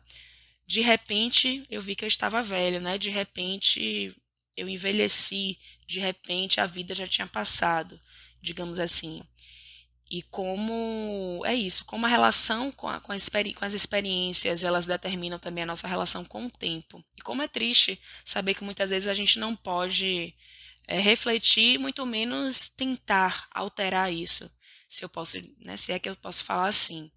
de 0.67 0.81
repente 0.81 1.65
eu 1.69 1.81
vi 1.81 1.95
que 1.95 2.03
eu 2.03 2.07
estava 2.07 2.41
velho, 2.43 2.81
né? 2.81 2.97
De 2.97 3.09
repente 3.09 4.13
eu 4.57 4.67
envelheci, 4.69 5.57
de 5.87 5.99
repente 5.99 6.59
a 6.59 6.65
vida 6.65 6.93
já 6.93 7.07
tinha 7.07 7.27
passado, 7.27 7.99
digamos 8.45 8.79
assim. 8.79 9.21
E 10.09 10.21
como 10.21 11.41
é 11.45 11.55
isso, 11.55 11.83
como 11.85 12.05
a 12.05 12.09
relação 12.09 12.71
com, 12.71 12.87
a, 12.87 12.99
com, 13.01 13.11
a 13.11 13.15
com, 13.17 13.65
as 13.65 13.73
experiências, 13.73 14.63
elas 14.63 14.85
determinam 14.85 15.39
também 15.39 15.63
a 15.63 15.67
nossa 15.67 15.87
relação 15.87 16.23
com 16.23 16.45
o 16.45 16.51
tempo. 16.51 17.03
E 17.17 17.21
como 17.21 17.41
é 17.41 17.47
triste 17.47 17.99
saber 18.23 18.53
que 18.53 18.63
muitas 18.63 18.91
vezes 18.91 19.09
a 19.09 19.13
gente 19.13 19.39
não 19.39 19.55
pode 19.55 20.33
é, 20.87 20.99
refletir, 20.99 21.79
muito 21.79 22.05
menos 22.05 22.69
tentar 22.69 23.47
alterar 23.51 24.13
isso. 24.13 24.49
Se 24.87 25.03
eu 25.03 25.09
posso, 25.09 25.37
né, 25.59 25.75
se 25.75 25.91
é 25.91 25.99
que 25.99 26.07
eu 26.07 26.15
posso 26.15 26.45
falar 26.45 26.67
assim 26.67 27.11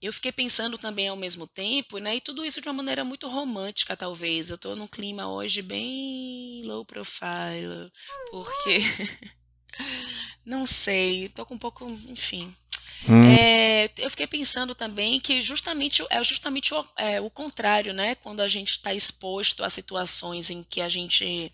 eu 0.00 0.12
fiquei 0.12 0.30
pensando 0.30 0.78
também 0.78 1.08
ao 1.08 1.16
mesmo 1.16 1.46
tempo, 1.46 1.98
né? 1.98 2.16
E 2.16 2.20
tudo 2.20 2.44
isso 2.44 2.60
de 2.60 2.68
uma 2.68 2.74
maneira 2.74 3.04
muito 3.04 3.28
romântica, 3.28 3.96
talvez. 3.96 4.48
Eu 4.48 4.54
estou 4.54 4.76
num 4.76 4.86
clima 4.86 5.28
hoje 5.30 5.60
bem 5.60 6.62
low 6.64 6.84
profile, 6.84 7.90
porque 8.30 8.78
não 10.48 10.64
sei, 10.64 11.26
estou 11.26 11.44
com 11.44 11.54
um 11.54 11.58
pouco, 11.58 11.86
enfim. 12.08 12.54
Hum. 13.06 13.22
É, 13.24 13.90
eu 13.98 14.10
fiquei 14.10 14.26
pensando 14.26 14.74
também 14.74 15.20
que 15.20 15.40
justamente 15.42 16.04
é 16.10 16.24
justamente 16.24 16.72
o, 16.74 16.84
é, 16.96 17.20
o 17.20 17.28
contrário, 17.28 17.92
né? 17.92 18.14
Quando 18.14 18.40
a 18.40 18.48
gente 18.48 18.72
está 18.72 18.92
exposto 18.94 19.62
a 19.62 19.70
situações 19.70 20.48
em 20.48 20.62
que 20.62 20.80
a 20.80 20.88
gente 20.88 21.52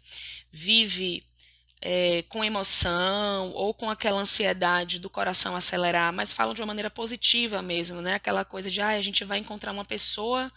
vive 0.50 1.24
é, 1.82 2.22
com 2.28 2.44
emoção 2.44 3.50
ou 3.50 3.74
com 3.74 3.90
aquela 3.90 4.20
ansiedade 4.20 5.00
do 5.00 5.10
coração 5.10 5.56
acelerar, 5.56 6.12
mas 6.12 6.32
falam 6.32 6.54
de 6.54 6.62
uma 6.62 6.68
maneira 6.68 6.88
positiva 6.88 7.60
mesmo, 7.60 8.00
né? 8.00 8.14
Aquela 8.14 8.44
coisa 8.44 8.70
de, 8.70 8.80
ah, 8.80 8.90
a 8.90 9.02
gente 9.02 9.24
vai 9.24 9.38
encontrar 9.38 9.72
uma 9.72 9.84
pessoa 9.84 10.50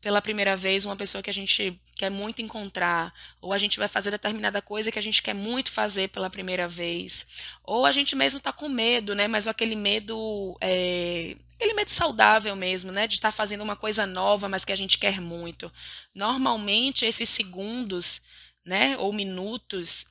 pela 0.00 0.22
primeira 0.22 0.56
vez, 0.56 0.84
uma 0.84 0.96
pessoa 0.96 1.22
que 1.22 1.30
a 1.30 1.34
gente 1.34 1.80
quer 1.96 2.10
muito 2.10 2.40
encontrar, 2.40 3.12
ou 3.40 3.52
a 3.52 3.58
gente 3.58 3.78
vai 3.78 3.88
fazer 3.88 4.10
determinada 4.10 4.62
coisa 4.62 4.92
que 4.92 4.98
a 4.98 5.02
gente 5.02 5.22
quer 5.22 5.34
muito 5.34 5.72
fazer 5.72 6.08
pela 6.08 6.30
primeira 6.30 6.68
vez, 6.68 7.26
ou 7.64 7.84
a 7.84 7.92
gente 7.92 8.14
mesmo 8.14 8.38
está 8.38 8.52
com 8.52 8.68
medo, 8.68 9.14
né? 9.14 9.26
Mas 9.26 9.48
aquele 9.48 9.74
medo 9.74 10.56
é, 10.60 11.36
aquele 11.56 11.74
medo 11.74 11.90
saudável 11.90 12.54
mesmo, 12.54 12.92
né? 12.92 13.06
De 13.06 13.14
estar 13.14 13.32
fazendo 13.32 13.62
uma 13.62 13.76
coisa 13.76 14.06
nova, 14.06 14.48
mas 14.48 14.64
que 14.64 14.72
a 14.72 14.76
gente 14.76 14.98
quer 14.98 15.20
muito. 15.20 15.70
Normalmente, 16.14 17.04
esses 17.04 17.28
segundos, 17.28 18.22
né? 18.64 18.96
Ou 18.98 19.12
minutos, 19.12 20.06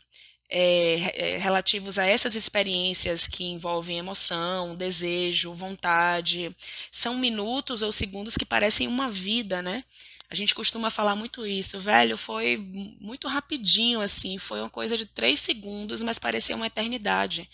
é, 0.49 1.37
relativos 1.37 1.99
a 1.99 2.05
essas 2.05 2.35
experiências 2.35 3.27
que 3.27 3.43
envolvem 3.43 3.97
emoção, 3.97 4.75
desejo, 4.75 5.53
vontade. 5.53 6.55
São 6.91 7.17
minutos 7.17 7.81
ou 7.81 7.91
segundos 7.91 8.35
que 8.37 8.45
parecem 8.45 8.87
uma 8.87 9.09
vida, 9.09 9.61
né? 9.61 9.83
A 10.29 10.35
gente 10.35 10.53
costuma 10.53 10.89
falar 10.89 11.15
muito 11.15 11.45
isso, 11.45 11.79
velho. 11.79 12.17
Foi 12.17 12.57
muito 12.99 13.27
rapidinho, 13.27 14.01
assim. 14.01 14.37
Foi 14.37 14.59
uma 14.59 14.69
coisa 14.69 14.97
de 14.97 15.05
três 15.05 15.39
segundos, 15.39 16.01
mas 16.01 16.19
parecia 16.19 16.55
uma 16.55 16.67
eternidade. 16.67 17.49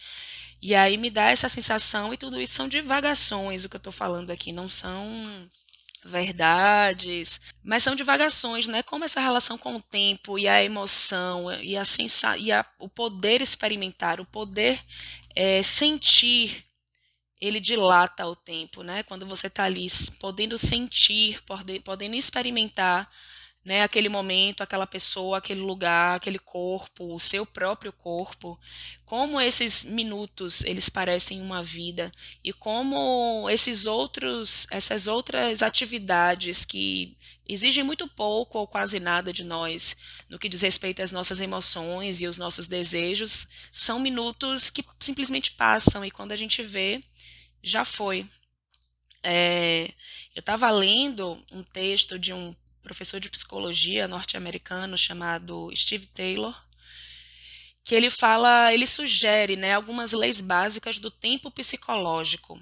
E 0.62 0.74
aí 0.74 0.98
me 0.98 1.10
dá 1.10 1.30
essa 1.30 1.50
sensação, 1.50 2.14
e 2.14 2.18
tudo 2.18 2.40
isso 2.42 2.54
são 2.54 2.70
divagações, 2.70 3.66
o 3.66 3.70
que 3.70 3.76
eu 3.76 3.80
estou 3.80 3.92
falando 3.92 4.32
aqui, 4.32 4.54
não 4.54 4.70
são 4.70 5.50
verdades, 6.06 7.40
mas 7.64 7.84
são 7.84 7.96
divagações, 7.96 8.68
né? 8.68 8.84
Como 8.84 9.06
essa 9.06 9.22
relação 9.22 9.58
com 9.58 9.76
o 9.76 9.82
tempo 9.82 10.38
e 10.38 10.48
a 10.48 10.64
emoção 10.64 11.52
e 11.62 11.78
a 11.78 11.86
sensa 11.86 12.38
e 12.38 12.52
a, 12.52 12.66
o 12.80 12.90
poder 12.90 13.42
experimentar, 13.42 14.20
o 14.20 14.26
poder 14.26 14.80
é, 15.36 15.64
sentir, 15.64 16.66
ele 17.40 17.60
dilata 17.60 18.26
o 18.28 18.36
tempo, 18.36 18.84
né? 18.84 19.04
Quando 19.04 19.26
você 19.26 19.48
está 19.48 19.64
ali 19.64 19.88
podendo 20.20 20.58
sentir, 20.58 21.42
podendo 21.84 22.16
experimentar 22.16 23.10
né, 23.66 23.82
aquele 23.82 24.10
momento, 24.10 24.62
aquela 24.62 24.86
pessoa, 24.86 25.38
aquele 25.38 25.62
lugar, 25.62 26.18
aquele 26.18 26.40
corpo, 26.40 27.16
o 27.16 27.20
seu 27.20 27.46
próprio 27.46 27.94
corpo, 27.94 28.60
como 29.06 29.40
esses 29.40 29.84
minutos 29.84 30.64
eles 30.66 30.90
parecem 30.90 31.42
uma 31.42 31.64
vida 31.64 32.12
e 32.44 32.52
como 32.52 33.50
esses 33.50 33.86
outros, 33.86 34.68
essas 34.70 35.08
outras 35.08 35.64
atividades 35.64 36.66
que 36.66 37.18
exigem 37.48 37.84
muito 37.84 38.08
pouco 38.08 38.58
ou 38.58 38.68
quase 38.68 39.00
nada 39.00 39.32
de 39.32 39.44
nós 39.44 39.96
no 40.30 40.40
que 40.40 40.50
diz 40.50 40.62
respeito 40.62 41.02
às 41.02 41.12
nossas 41.12 41.40
emoções 41.40 42.22
e 42.22 42.28
os 42.28 42.38
nossos 42.38 42.68
desejos, 42.68 43.48
são 43.72 43.98
minutos 43.98 44.70
que 44.70 44.84
simplesmente 45.00 45.52
passam 45.52 46.04
e 46.04 46.12
quando 46.12 46.34
a 46.34 46.38
gente 46.38 46.62
vê, 46.62 47.02
já 47.62 47.86
foi. 47.86 48.28
É, 49.26 49.94
eu 50.36 50.42
estava 50.42 50.70
lendo 50.70 51.42
um 51.50 51.64
texto 51.64 52.20
de 52.20 52.34
um 52.34 52.54
professor 52.84 53.20
de 53.20 53.30
psicologia 53.30 54.08
norte-americano 54.08 54.98
chamado 54.98 55.72
Steve 55.76 56.06
Taylor. 56.08 56.54
que 57.84 57.94
ele 57.96 58.10
fala, 58.10 58.74
ele 58.74 58.88
sugere, 58.88 59.56
né, 59.56 59.74
algumas 59.74 60.14
leis 60.14 60.40
básicas 60.40 61.00
do 61.00 61.12
tempo 61.12 61.52
psicológico. 61.52 62.60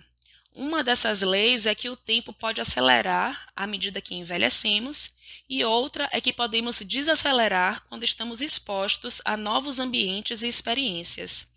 Uma 0.53 0.83
dessas 0.83 1.21
leis 1.21 1.65
é 1.65 1.75
que 1.75 1.89
o 1.89 1.95
tempo 1.95 2.33
pode 2.33 2.59
acelerar 2.59 3.47
à 3.55 3.67
medida 3.67 4.01
que 4.01 4.15
envelhecemos, 4.15 5.13
e 5.47 5.63
outra 5.63 6.09
é 6.11 6.19
que 6.19 6.33
podemos 6.33 6.79
desacelerar 6.79 7.83
quando 7.87 8.03
estamos 8.03 8.41
expostos 8.41 9.21
a 9.23 9.37
novos 9.37 9.79
ambientes 9.79 10.41
e 10.41 10.47
experiências. 10.47 11.47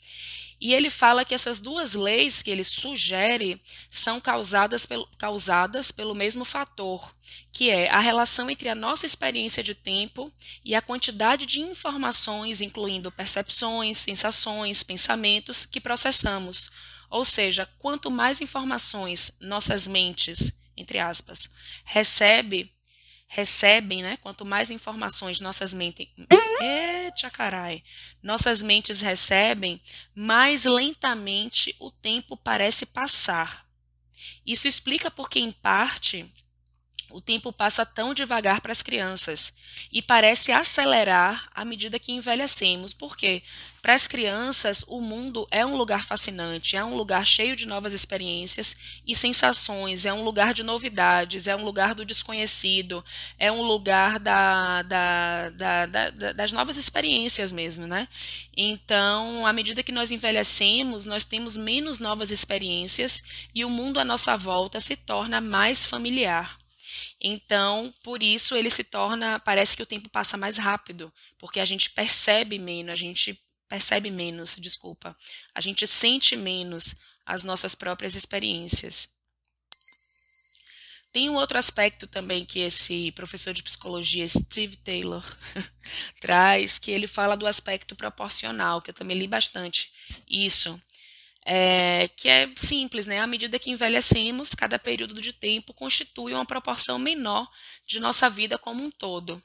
E 0.65 0.73
ele 0.73 0.89
fala 0.89 1.27
que 1.27 1.35
essas 1.35 1.61
duas 1.61 1.93
leis 1.93 2.41
que 2.41 2.51
ele 2.51 2.65
sugere 2.65 3.61
são 3.91 4.19
causadas 4.19 4.87
pelo, 4.87 5.07
causadas 5.19 5.93
pelo 5.93 6.15
mesmo 6.15 6.43
fator, 6.43 7.15
que 7.53 7.69
é 7.69 7.91
a 7.91 8.01
relação 8.01 8.49
entre 8.49 8.71
a 8.71 8.75
nossa 8.75 9.05
experiência 9.05 9.63
de 9.63 9.75
tempo 9.75 10.33
e 10.65 10.75
a 10.75 10.81
quantidade 10.81 11.45
de 11.45 11.61
informações, 11.61 12.63
incluindo 12.63 13.13
percepções, 13.13 13.99
sensações, 13.99 14.83
pensamentos, 14.83 15.67
que 15.67 15.83
processamos. 15.83 16.71
Ou 17.11 17.27
seja, 17.27 17.69
quanto 17.79 18.11
mais 18.11 18.41
informações 18.41 19.37
nossas 19.39 19.87
mentes, 19.87 20.51
entre 20.75 20.99
aspas, 20.99 21.51
recebe, 21.85 22.73
recebem, 23.27 24.03
né? 24.03 24.17
Quanto 24.19 24.45
mais 24.45 24.71
informações 24.71 25.41
nossas 25.41 25.75
mentes, 25.75 26.09
eita 26.61 27.31
carai, 27.31 27.83
nossas 28.23 28.63
mentes 28.63 29.01
recebem, 29.01 29.81
mais 30.15 30.65
lentamente 30.65 31.75
o 31.79 31.91
tempo 31.91 32.37
parece 32.37 32.87
passar. 32.87 33.67
Isso 34.47 34.69
explica 34.69 35.11
porque, 35.11 35.39
em 35.39 35.51
parte, 35.53 36.31
o 37.15 37.21
tempo 37.21 37.53
passa 37.53 37.87
tão 37.87 38.13
devagar 38.13 38.61
para 38.61 38.73
as 38.73 38.83
crianças 38.83 39.55
e 39.93 40.03
parece 40.03 40.51
acelerar 40.51 41.49
à 41.55 41.65
medida 41.65 41.97
que 41.97 42.11
envelhecemos. 42.11 42.93
Por 42.93 43.17
quê? 43.17 43.41
Para 43.81 43.95
as 43.95 44.09
crianças, 44.09 44.85
o 44.89 45.01
mundo 45.01 45.47
é 45.49 45.65
um 45.65 45.77
lugar 45.77 46.05
fascinante, 46.07 46.77
é 46.77 46.85
um 46.85 46.97
lugar 46.97 47.25
cheio 47.25 47.55
de 47.55 47.67
novas 47.67 47.93
experiências 47.93 48.77
e 49.07 49.15
sensações, 49.15 50.05
é 50.05 50.13
um 50.13 50.25
lugar 50.25 50.53
de 50.53 50.65
novidades, 50.65 51.47
é 51.47 51.55
um 51.55 51.65
lugar 51.65 51.95
do 51.95 52.05
desconhecido, 52.05 53.05
é 53.39 53.53
um 53.53 53.63
lugar 53.63 54.19
da, 54.19 54.83
da, 54.83 55.51
da, 55.51 55.87
da 55.87 56.33
das 56.33 56.51
novas 56.51 56.77
experiências 56.77 57.53
mesmo, 57.53 57.87
né? 57.87 58.09
Então, 58.57 59.47
à 59.47 59.53
medida 59.53 59.85
que 59.85 59.93
nós 59.93 60.11
envelhecemos, 60.11 61.05
nós 61.05 61.25
temos 61.25 61.57
menos 61.57 62.01
novas 62.01 62.33
experiências 62.33 63.23
e 63.55 63.65
o 63.65 63.71
mundo 63.71 64.01
à 64.01 64.05
nossa 64.05 64.37
volta 64.37 64.81
se 64.81 64.97
torna 64.97 65.41
mais 65.41 65.87
familiar. 65.87 66.64
Então, 67.21 67.93
por 68.03 68.23
isso 68.23 68.57
ele 68.57 68.71
se 68.71 68.85
torna, 68.85 69.39
parece 69.39 69.77
que 69.77 69.83
o 69.83 69.87
tempo 69.87 70.09
passa 70.09 70.37
mais 70.37 70.57
rápido, 70.57 71.13
porque 71.39 71.61
a 71.61 71.65
gente 71.65 71.91
percebe 71.91 72.59
menos, 72.59 72.93
a 72.93 72.97
gente 72.97 73.41
percebe 73.69 74.11
menos, 74.11 74.57
desculpa, 74.57 75.17
a 75.55 75.61
gente 75.61 75.87
sente 75.87 76.37
menos 76.37 76.95
as 77.25 77.43
nossas 77.43 77.75
próprias 77.75 78.15
experiências. 78.15 79.09
Tem 81.13 81.31
um 81.31 81.37
outro 81.37 81.57
aspecto 81.57 82.09
também 82.09 82.45
que 82.45 82.59
esse 82.59 83.13
professor 83.13 83.55
de 83.55 83.63
psicologia, 83.63 84.27
Steve 84.27 84.77
Taylor, 84.77 85.25
traz, 86.21 86.77
que 86.77 86.91
ele 86.91 87.07
fala 87.07 87.37
do 87.37 87.47
aspecto 87.47 87.95
proporcional, 87.95 88.83
que 88.83 88.91
eu 88.91 88.95
também 88.95 89.17
li 89.17 89.29
bastante 89.29 89.93
isso 90.29 90.81
é, 91.45 92.09
que 92.09 92.29
é 92.29 92.51
simples, 92.57 93.07
né? 93.07 93.21
À 93.21 93.27
medida 93.27 93.59
que 93.59 93.71
envelhecemos, 93.71 94.55
cada 94.55 94.79
período 94.79 95.21
de 95.21 95.33
tempo 95.33 95.75
constitui 95.75 96.33
uma 96.33 96.47
proporção 96.47 96.99
menor 96.99 97.49
de 97.87 98.01
nossa 98.01 98.31
vida 98.31 98.59
como 98.59 98.83
um 98.83 98.91
todo. 98.91 99.43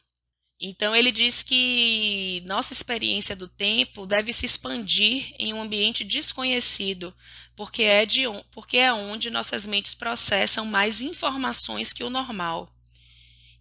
Então, 0.62 0.94
ele 0.94 1.12
diz 1.12 1.42
que 1.42 2.44
nossa 2.46 2.74
experiência 2.74 3.34
do 3.36 3.48
tempo 3.48 4.06
deve 4.06 4.34
se 4.34 4.46
expandir 4.46 5.34
em 5.40 5.54
um 5.54 5.62
ambiente 5.62 6.04
desconhecido, 6.04 7.14
porque 7.56 7.84
é, 7.84 8.06
de, 8.06 8.24
porque 8.52 8.78
é 8.78 8.92
onde 8.92 9.30
nossas 9.30 9.66
mentes 9.66 9.94
processam 9.94 10.66
mais 10.66 11.02
informações 11.02 11.94
que 11.94 12.04
o 12.04 12.10
normal. 12.10 12.74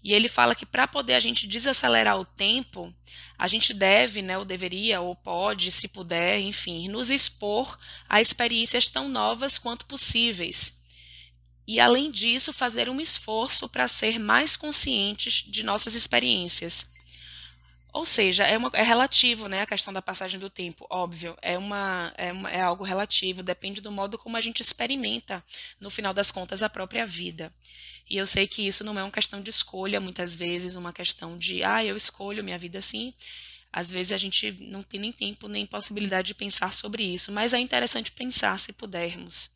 E 0.03 0.13
ele 0.13 0.29
fala 0.29 0.55
que 0.55 0.65
para 0.65 0.87
poder 0.87 1.15
a 1.15 1.21
gente 1.21 1.47
desacelerar 1.47 2.19
o 2.19 2.25
tempo, 2.25 2.95
a 3.37 3.49
gente 3.49 3.75
deve, 3.75 4.23
né, 4.23 4.39
ou 4.39 4.45
deveria, 4.45 5.01
ou 5.01 5.15
pode, 5.15 5.73
se 5.73 5.89
puder, 5.89 6.39
enfim, 6.39 6.89
nos 6.89 7.11
expor 7.11 7.79
a 8.09 8.21
experiências 8.21 8.89
tão 8.89 9.09
novas 9.09 9.59
quanto 9.59 9.87
possíveis. 9.87 10.77
E 11.67 11.81
além 11.81 12.11
disso, 12.11 12.53
fazer 12.53 12.89
um 12.89 13.01
esforço 13.01 13.69
para 13.69 13.87
ser 13.87 14.19
mais 14.19 14.57
conscientes 14.57 15.45
de 15.47 15.63
nossas 15.63 15.95
experiências. 15.95 16.87
Ou 17.93 18.05
seja, 18.05 18.45
é, 18.45 18.57
uma, 18.57 18.71
é 18.75 18.83
relativo, 18.83 19.49
né, 19.49 19.63
a 19.63 19.67
questão 19.67 19.93
da 19.93 20.03
passagem 20.03 20.39
do 20.39 20.51
tempo, 20.51 20.87
óbvio, 20.91 21.37
é, 21.41 21.57
uma, 21.57 22.13
é, 22.17 22.33
uma, 22.33 22.51
é 22.51 22.61
algo 22.61 22.85
relativo, 22.85 23.43
depende 23.43 23.81
do 23.81 23.91
modo 23.91 24.19
como 24.19 24.37
a 24.37 24.41
gente 24.41 24.61
experimenta, 24.61 25.43
no 25.81 25.89
final 25.91 26.13
das 26.13 26.31
contas, 26.31 26.63
a 26.63 26.69
própria 26.69 27.07
vida. 27.07 27.53
E 28.09 28.17
eu 28.17 28.27
sei 28.27 28.47
que 28.47 28.67
isso 28.67 28.85
não 28.85 28.99
é 28.99 29.03
uma 29.03 29.11
questão 29.11 29.41
de 29.41 29.51
escolha, 29.51 30.01
muitas 30.01 30.35
vezes, 30.35 30.77
uma 30.77 30.93
questão 30.93 31.37
de, 31.37 31.63
ah, 31.63 31.85
eu 31.85 31.97
escolho 31.97 32.45
minha 32.45 32.59
vida 32.59 32.79
assim. 32.79 33.15
Às 33.73 33.91
vezes 33.91 34.13
a 34.13 34.17
gente 34.17 34.51
não 34.61 34.83
tem 34.83 35.01
nem 35.01 35.13
tempo 35.13 35.47
nem 35.47 35.67
possibilidade 35.67 36.29
de 36.29 36.35
pensar 36.35 36.73
sobre 36.73 37.03
isso, 37.05 37.31
mas 37.33 37.53
é 37.53 37.59
interessante 37.59 38.11
pensar 38.13 38.59
se 38.59 38.73
pudermos. 38.73 39.51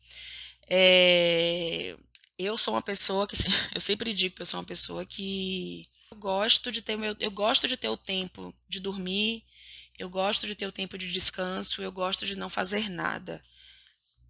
É... 0.69 1.95
Eu 2.37 2.57
sou 2.57 2.73
uma 2.73 2.81
pessoa 2.81 3.27
que 3.27 3.35
eu 3.73 3.81
sempre 3.81 4.13
digo 4.13 4.35
que 4.35 4.41
eu 4.41 4.45
sou 4.45 4.59
uma 4.59 4.65
pessoa 4.65 5.05
que 5.05 5.87
eu 6.13 6.15
gosto 6.15 6.71
de 6.71 6.81
ter 6.81 6.95
meu, 6.95 7.15
eu 7.19 7.31
gosto 7.31 7.67
de 7.67 7.75
ter 7.75 7.89
o 7.89 7.97
tempo 7.97 8.53
de 8.69 8.79
dormir, 8.79 9.43
eu 9.97 10.07
gosto 10.07 10.45
de 10.45 10.53
ter 10.53 10.67
o 10.67 10.71
tempo 10.71 10.95
de 10.95 11.11
descanso, 11.11 11.81
eu 11.81 11.91
gosto 11.91 12.25
de 12.25 12.37
não 12.37 12.49
fazer 12.49 12.87
nada. 12.87 13.43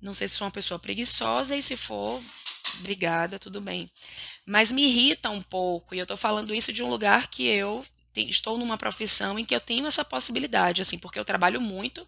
Não 0.02 0.14
sei 0.14 0.28
se 0.28 0.36
sou 0.36 0.48
uma 0.48 0.52
pessoa 0.52 0.80
preguiçosa 0.80 1.58
e 1.58 1.62
se 1.62 1.76
for, 1.76 2.24
obrigada, 2.80 3.38
tudo 3.38 3.60
bem. 3.60 3.92
Mas 4.46 4.72
me 4.72 4.84
irrita 4.84 5.30
um 5.30 5.42
pouco, 5.42 5.94
e 5.94 6.00
eu 6.00 6.04
estou 6.04 6.18
falando 6.18 6.56
isso 6.56 6.72
de 6.72 6.82
um 6.82 6.90
lugar 6.90 7.28
que 7.28 7.46
eu 7.46 7.86
estou 8.16 8.58
numa 8.58 8.78
profissão 8.78 9.38
em 9.38 9.46
que 9.46 9.56
eu 9.56 9.62
tenho 9.62 9.86
essa 9.86 10.06
possibilidade, 10.06 10.82
assim, 10.82 10.98
porque 10.98 11.20
eu 11.20 11.26
trabalho 11.26 11.60
muito, 11.60 12.08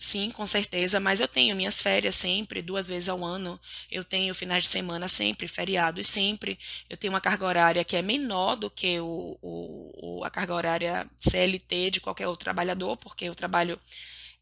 Sim, 0.00 0.30
com 0.30 0.46
certeza, 0.46 1.00
mas 1.00 1.20
eu 1.20 1.26
tenho 1.26 1.56
minhas 1.56 1.82
férias 1.82 2.14
sempre, 2.14 2.62
duas 2.62 2.86
vezes 2.86 3.08
ao 3.08 3.24
ano. 3.24 3.60
Eu 3.90 4.04
tenho 4.04 4.32
finais 4.32 4.62
de 4.62 4.68
semana 4.68 5.08
sempre, 5.08 5.48
feriados 5.48 6.06
sempre. 6.06 6.56
Eu 6.88 6.96
tenho 6.96 7.12
uma 7.12 7.20
carga 7.20 7.44
horária 7.44 7.84
que 7.84 7.96
é 7.96 8.02
menor 8.02 8.54
do 8.54 8.70
que 8.70 9.00
o, 9.00 9.36
o, 9.42 10.24
a 10.24 10.30
carga 10.30 10.54
horária 10.54 11.10
CLT 11.18 11.90
de 11.90 12.00
qualquer 12.00 12.28
outro 12.28 12.44
trabalhador, 12.44 12.96
porque 12.96 13.24
eu 13.24 13.34
trabalho 13.34 13.78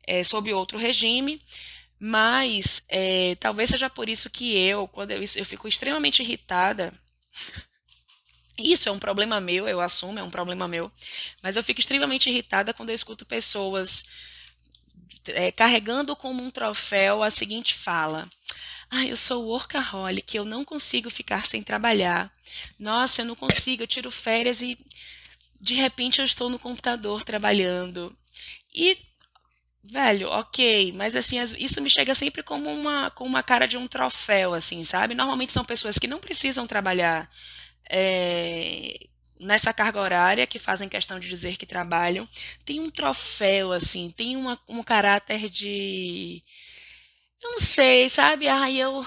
é, 0.06 0.22
sob 0.24 0.52
outro 0.52 0.78
regime. 0.78 1.40
Mas 1.98 2.82
é, 2.88 3.36
talvez 3.36 3.70
seja 3.70 3.88
por 3.90 4.08
isso 4.10 4.28
que 4.30 4.56
eu, 4.58 4.88
quando 4.88 5.12
eu, 5.12 5.22
eu 5.36 5.46
fico 5.46 5.68
extremamente 5.68 6.22
irritada. 6.22 6.92
Isso 8.58 8.88
é 8.88 8.92
um 8.92 8.98
problema 8.98 9.40
meu, 9.40 9.68
eu 9.68 9.80
assumo, 9.80 10.18
é 10.18 10.22
um 10.22 10.30
problema 10.30 10.66
meu. 10.66 10.90
Mas 11.42 11.56
eu 11.56 11.62
fico 11.62 11.80
extremamente 11.80 12.30
irritada 12.30 12.72
quando 12.72 12.88
eu 12.90 12.94
escuto 12.94 13.26
pessoas 13.26 14.04
é, 15.28 15.50
carregando 15.52 16.14
como 16.16 16.42
um 16.42 16.50
troféu 16.50 17.22
a 17.22 17.30
seguinte 17.30 17.74
fala. 17.74 18.28
Ah, 18.90 19.04
eu 19.04 19.16
sou 19.16 19.46
workaholic, 19.46 20.36
eu 20.36 20.44
não 20.44 20.64
consigo 20.64 21.10
ficar 21.10 21.44
sem 21.46 21.62
trabalhar. 21.62 22.32
Nossa, 22.78 23.22
eu 23.22 23.26
não 23.26 23.34
consigo, 23.34 23.82
eu 23.82 23.86
tiro 23.86 24.10
férias 24.10 24.62
e 24.62 24.78
de 25.60 25.74
repente 25.74 26.20
eu 26.20 26.24
estou 26.24 26.48
no 26.48 26.58
computador 26.58 27.24
trabalhando. 27.24 28.16
E, 28.74 28.98
velho, 29.82 30.28
ok, 30.28 30.92
mas 30.92 31.16
assim, 31.16 31.40
isso 31.58 31.80
me 31.80 31.90
chega 31.90 32.14
sempre 32.14 32.42
como 32.42 32.70
uma, 32.70 33.10
com 33.10 33.24
uma 33.24 33.42
cara 33.42 33.66
de 33.66 33.76
um 33.76 33.86
troféu, 33.88 34.54
assim, 34.54 34.82
sabe? 34.84 35.14
Normalmente 35.14 35.52
são 35.52 35.64
pessoas 35.64 35.98
que 35.98 36.06
não 36.06 36.20
precisam 36.20 36.66
trabalhar. 36.66 37.30
É, 37.90 39.06
nessa 39.40 39.72
carga 39.72 40.01
horária, 40.01 40.46
que 40.46 40.59
fazem 40.59 40.88
questão 40.88 41.20
de 41.20 41.29
dizer 41.29 41.57
que 41.57 41.66
trabalham, 41.66 42.29
tem 42.64 42.81
um 42.81 42.90
troféu, 42.90 43.72
assim, 43.72 44.11
tem 44.11 44.37
uma, 44.37 44.59
um 44.68 44.83
caráter 44.83 45.49
de. 45.51 46.42
Eu 47.42 47.53
não 47.53 47.59
sei, 47.59 48.09
sabe? 48.09 48.49
Ai, 48.49 48.77
eu 48.77 49.07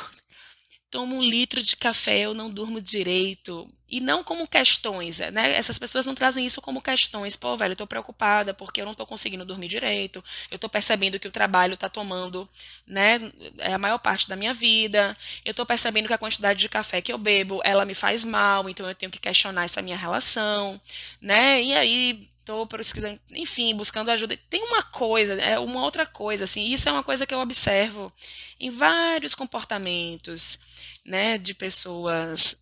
tomo 0.89 1.15
um 1.18 1.22
litro 1.24 1.62
de 1.62 1.76
café, 1.76 2.20
eu 2.20 2.34
não 2.34 2.52
durmo 2.52 2.82
direito. 2.82 3.68
E 3.89 3.99
não 3.99 4.23
como 4.23 4.47
questões, 4.47 5.19
né? 5.19 5.56
Essas 5.56 5.80
pessoas 5.80 6.06
não 6.06 6.13
trazem 6.13 6.45
isso 6.45 6.62
como 6.62 6.82
questões. 6.82 7.36
Pô, 7.36 7.58
velho, 7.58 7.71
eu 7.71 7.75
tô 7.75 7.88
preocupada 7.88 8.54
porque 8.54 8.82
eu 8.82 8.86
não 8.86 8.93
tô 8.93 9.06
conseguindo 9.06 9.43
dormir 9.43 9.67
direito. 9.67 10.23
Eu 10.52 10.60
tô 10.60 10.69
percebendo 10.69 11.19
que 11.19 11.28
o 11.28 11.32
trabalho 11.32 11.75
tá 11.75 11.89
tomando, 11.89 12.47
né, 12.86 13.19
é 13.58 13.73
a 13.73 13.78
maior 13.78 13.97
parte 13.97 14.30
da 14.30 14.36
minha 14.36 14.54
vida. 14.54 15.17
Eu 15.43 15.54
tô 15.54 15.65
percebendo 15.65 16.08
que 16.08 16.13
a 16.13 16.17
quantidade 16.17 16.60
de 16.60 16.69
café 16.69 17.02
que 17.02 17.12
eu 17.12 17.17
bebo, 17.17 17.62
ela 17.63 17.86
me 17.86 17.95
faz 17.95 18.23
mal, 18.23 18.69
então 18.69 18.88
eu 18.88 18.95
tenho 18.95 19.12
que 19.12 19.19
questionar 19.19 19.65
essa 19.65 19.82
minha 19.82 19.97
relação, 19.97 20.80
né? 21.21 21.62
E 21.63 21.73
aí 21.73 22.30
estou 22.39 22.65
pesquisando, 22.67 23.19
enfim, 23.32 23.75
buscando 23.75 24.10
ajuda. 24.12 24.38
Tem 24.49 24.63
uma 24.63 24.84
coisa, 24.84 25.34
é 25.36 25.58
uma 25.60 25.84
outra 25.84 26.06
coisa, 26.06 26.45
assim, 26.45 26.65
isso 26.71 26.89
é 26.89 26.91
uma 26.91 27.04
coisa 27.04 27.25
que 27.25 27.34
eu 27.34 27.39
observo 27.39 28.12
em 28.60 28.69
vários 28.69 29.36
comportamentos, 29.36 30.60
né, 31.06 31.38
de 31.38 31.54
pessoas 31.54 32.58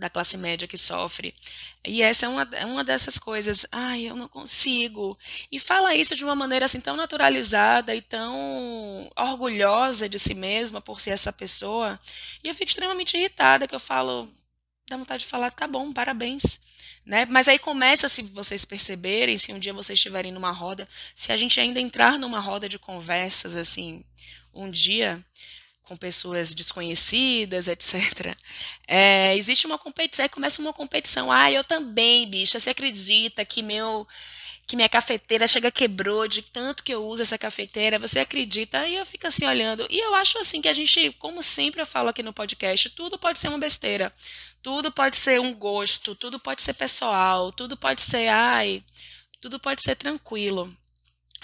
da 0.00 0.10
classe 0.10 0.36
média 0.36 0.66
que 0.66 0.78
sofre. 0.78 1.34
E 1.86 2.02
essa 2.02 2.26
é 2.26 2.28
uma, 2.28 2.48
é 2.52 2.64
uma 2.64 2.82
dessas 2.82 3.18
coisas. 3.18 3.66
Ai, 3.70 4.02
eu 4.08 4.16
não 4.16 4.26
consigo. 4.26 5.16
E 5.52 5.60
fala 5.60 5.94
isso 5.94 6.16
de 6.16 6.24
uma 6.24 6.34
maneira 6.34 6.64
assim 6.64 6.80
tão 6.80 6.96
naturalizada 6.96 7.94
e 7.94 8.00
tão 8.00 9.10
orgulhosa 9.16 10.08
de 10.08 10.18
si 10.18 10.34
mesma 10.34 10.80
por 10.80 11.00
ser 11.00 11.10
essa 11.10 11.32
pessoa. 11.32 12.00
E 12.42 12.48
eu 12.48 12.54
fico 12.54 12.70
extremamente 12.70 13.16
irritada 13.16 13.68
que 13.68 13.74
eu 13.74 13.80
falo, 13.80 14.28
dá 14.88 14.96
vontade 14.96 15.24
de 15.24 15.28
falar, 15.28 15.50
tá 15.50 15.66
bom, 15.66 15.92
parabéns. 15.92 16.58
Né? 17.04 17.26
Mas 17.26 17.46
aí 17.48 17.58
começa, 17.58 18.08
se 18.08 18.22
vocês 18.22 18.64
perceberem, 18.64 19.36
se 19.36 19.52
um 19.52 19.58
dia 19.58 19.72
vocês 19.72 19.98
estiverem 19.98 20.32
numa 20.32 20.50
roda, 20.50 20.88
se 21.14 21.32
a 21.32 21.36
gente 21.36 21.60
ainda 21.60 21.80
entrar 21.80 22.18
numa 22.18 22.40
roda 22.40 22.68
de 22.68 22.78
conversas, 22.78 23.56
assim, 23.56 24.04
um 24.54 24.70
dia, 24.70 25.22
com 25.90 25.96
pessoas 25.96 26.54
desconhecidas, 26.54 27.66
etc. 27.66 28.36
É, 28.86 29.36
existe 29.36 29.66
uma 29.66 29.76
competição, 29.76 30.22
aí 30.22 30.28
começa 30.28 30.62
uma 30.62 30.72
competição. 30.72 31.32
Ah, 31.32 31.50
eu 31.50 31.64
também, 31.64 32.28
bicha, 32.28 32.60
você 32.60 32.70
acredita 32.70 33.44
que 33.44 33.60
meu 33.60 34.06
que 34.68 34.76
minha 34.76 34.88
cafeteira 34.88 35.48
chega 35.48 35.68
quebrou 35.68 36.28
de 36.28 36.42
tanto 36.42 36.84
que 36.84 36.94
eu 36.94 37.04
uso 37.04 37.22
essa 37.22 37.36
cafeteira, 37.36 37.98
você 37.98 38.20
acredita? 38.20 38.86
E 38.86 38.94
eu 38.94 39.04
fico 39.04 39.26
assim 39.26 39.44
olhando. 39.44 39.84
E 39.90 39.98
eu 39.98 40.14
acho 40.14 40.38
assim 40.38 40.62
que 40.62 40.68
a 40.68 40.72
gente, 40.72 41.10
como 41.18 41.42
sempre 41.42 41.82
eu 41.82 41.86
falo 41.86 42.08
aqui 42.08 42.22
no 42.22 42.32
podcast, 42.32 42.88
tudo 42.90 43.18
pode 43.18 43.40
ser 43.40 43.48
uma 43.48 43.58
besteira. 43.58 44.14
Tudo 44.62 44.92
pode 44.92 45.16
ser 45.16 45.40
um 45.40 45.52
gosto, 45.52 46.14
tudo 46.14 46.38
pode 46.38 46.62
ser 46.62 46.74
pessoal, 46.74 47.50
tudo 47.50 47.76
pode 47.76 48.00
ser, 48.00 48.28
ai, 48.28 48.84
tudo 49.40 49.58
pode 49.58 49.82
ser 49.82 49.96
tranquilo. 49.96 50.72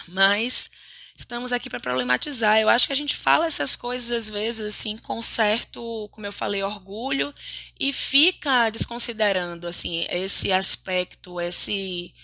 Mas 0.06 0.70
estamos 1.16 1.52
aqui 1.52 1.70
para 1.70 1.80
problematizar. 1.80 2.58
Eu 2.60 2.68
acho 2.68 2.86
que 2.86 2.92
a 2.92 2.96
gente 2.96 3.16
fala 3.16 3.46
essas 3.46 3.74
coisas 3.74 4.12
às 4.12 4.28
vezes 4.28 4.74
assim 4.74 4.96
com 4.96 5.20
certo, 5.22 6.08
como 6.12 6.26
eu 6.26 6.32
falei, 6.32 6.62
orgulho 6.62 7.34
e 7.78 7.92
fica 7.92 8.70
desconsiderando 8.70 9.66
assim 9.66 10.06
esse 10.10 10.52
aspecto, 10.52 11.40
esse 11.40 12.14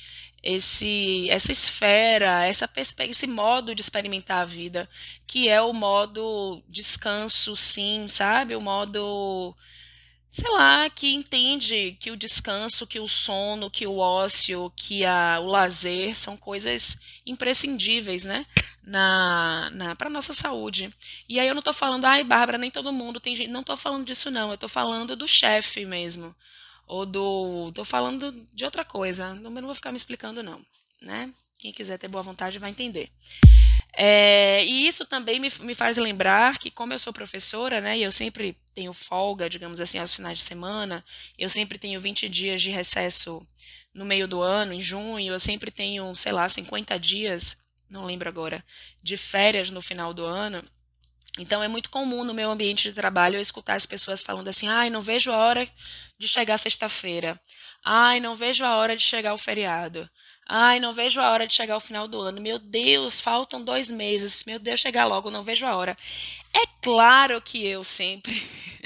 esse 0.42 1.30
essa 1.30 1.52
esfera, 1.52 2.44
essa 2.46 2.68
esse 2.76 3.26
modo 3.26 3.74
de 3.74 3.80
experimentar 3.80 4.38
a 4.38 4.44
vida, 4.44 4.88
que 5.26 5.48
é 5.48 5.60
o 5.62 5.72
modo 5.72 6.62
descanso, 6.68 7.56
sim, 7.56 8.08
sabe? 8.08 8.56
O 8.56 8.60
modo 8.60 9.56
sei 10.32 10.50
lá, 10.50 10.88
que 10.88 11.12
entende 11.12 11.94
que 12.00 12.10
o 12.10 12.16
descanso, 12.16 12.86
que 12.86 12.98
o 12.98 13.06
sono, 13.06 13.70
que 13.70 13.86
o 13.86 13.98
ócio, 13.98 14.72
que 14.74 15.04
a, 15.04 15.38
o 15.38 15.46
lazer 15.46 16.16
são 16.16 16.38
coisas 16.38 16.98
imprescindíveis, 17.26 18.24
né? 18.24 18.46
Na, 18.82 19.70
na, 19.74 19.94
para 19.94 20.08
nossa 20.08 20.32
saúde. 20.32 20.92
E 21.28 21.38
aí 21.38 21.46
eu 21.46 21.54
não 21.54 21.60
estou 21.60 21.74
falando, 21.74 22.06
ai, 22.06 22.24
Bárbara, 22.24 22.56
nem 22.56 22.70
todo 22.70 22.92
mundo 22.92 23.20
tem 23.20 23.36
gente. 23.36 23.50
Não 23.50 23.60
estou 23.60 23.76
falando 23.76 24.06
disso, 24.06 24.30
não. 24.30 24.48
Eu 24.48 24.54
estou 24.54 24.70
falando 24.70 25.14
do 25.14 25.28
chefe 25.28 25.84
mesmo. 25.84 26.34
Ou 26.86 27.04
do. 27.04 27.66
Estou 27.68 27.84
falando 27.84 28.32
de 28.54 28.64
outra 28.64 28.84
coisa. 28.84 29.34
Não, 29.34 29.50
não 29.50 29.62
vou 29.62 29.74
ficar 29.74 29.92
me 29.92 29.98
explicando, 29.98 30.42
não. 30.42 30.64
Né? 31.00 31.30
Quem 31.58 31.72
quiser 31.72 31.98
ter 31.98 32.08
boa 32.08 32.22
vontade 32.22 32.58
vai 32.58 32.70
entender. 32.70 33.10
É, 33.94 34.64
e 34.64 34.86
isso 34.86 35.04
também 35.06 35.38
me, 35.38 35.50
me 35.60 35.74
faz 35.74 35.96
lembrar 35.98 36.58
que, 36.58 36.70
como 36.70 36.92
eu 36.92 36.98
sou 36.98 37.12
professora, 37.12 37.80
né, 37.80 37.98
e 37.98 38.02
eu 38.02 38.10
sempre 38.12 38.56
tenho 38.74 38.92
folga, 38.92 39.50
digamos 39.50 39.80
assim, 39.80 39.98
aos 39.98 40.14
finais 40.14 40.38
de 40.38 40.44
semana, 40.44 41.04
eu 41.38 41.48
sempre 41.48 41.78
tenho 41.78 42.00
20 42.00 42.28
dias 42.28 42.62
de 42.62 42.70
recesso 42.70 43.46
no 43.92 44.04
meio 44.04 44.26
do 44.26 44.40
ano, 44.40 44.72
em 44.72 44.80
junho, 44.80 45.32
eu 45.32 45.40
sempre 45.40 45.70
tenho, 45.70 46.14
sei 46.16 46.32
lá, 46.32 46.48
50 46.48 46.98
dias, 46.98 47.56
não 47.88 48.06
lembro 48.06 48.28
agora, 48.28 48.64
de 49.02 49.16
férias 49.16 49.70
no 49.70 49.82
final 49.82 50.14
do 50.14 50.24
ano. 50.24 50.64
Então 51.38 51.62
é 51.62 51.68
muito 51.68 51.88
comum 51.88 52.24
no 52.24 52.34
meu 52.34 52.50
ambiente 52.50 52.88
de 52.88 52.94
trabalho 52.94 53.36
eu 53.36 53.40
escutar 53.40 53.74
as 53.74 53.86
pessoas 53.86 54.22
falando 54.22 54.48
assim: 54.48 54.68
ai, 54.68 54.90
não 54.90 55.00
vejo 55.00 55.32
a 55.32 55.36
hora 55.36 55.66
de 56.18 56.28
chegar 56.28 56.58
sexta-feira. 56.58 57.40
Ai, 57.84 58.20
não 58.20 58.34
vejo 58.36 58.64
a 58.64 58.76
hora 58.76 58.96
de 58.96 59.02
chegar 59.02 59.32
o 59.32 59.38
feriado. 59.38 60.08
Ai, 60.46 60.80
não 60.80 60.92
vejo 60.92 61.20
a 61.20 61.30
hora 61.30 61.46
de 61.46 61.54
chegar 61.54 61.76
o 61.76 61.80
final 61.80 62.06
do 62.08 62.20
ano. 62.20 62.40
Meu 62.40 62.58
Deus, 62.58 63.20
faltam 63.20 63.64
dois 63.64 63.90
meses. 63.90 64.44
Meu 64.44 64.58
Deus, 64.58 64.80
chegar 64.80 65.06
logo, 65.06 65.30
não 65.30 65.42
vejo 65.42 65.64
a 65.66 65.76
hora. 65.76 65.96
É 66.54 66.66
claro 66.82 67.40
que 67.40 67.64
eu 67.64 67.82
sempre 67.84 68.42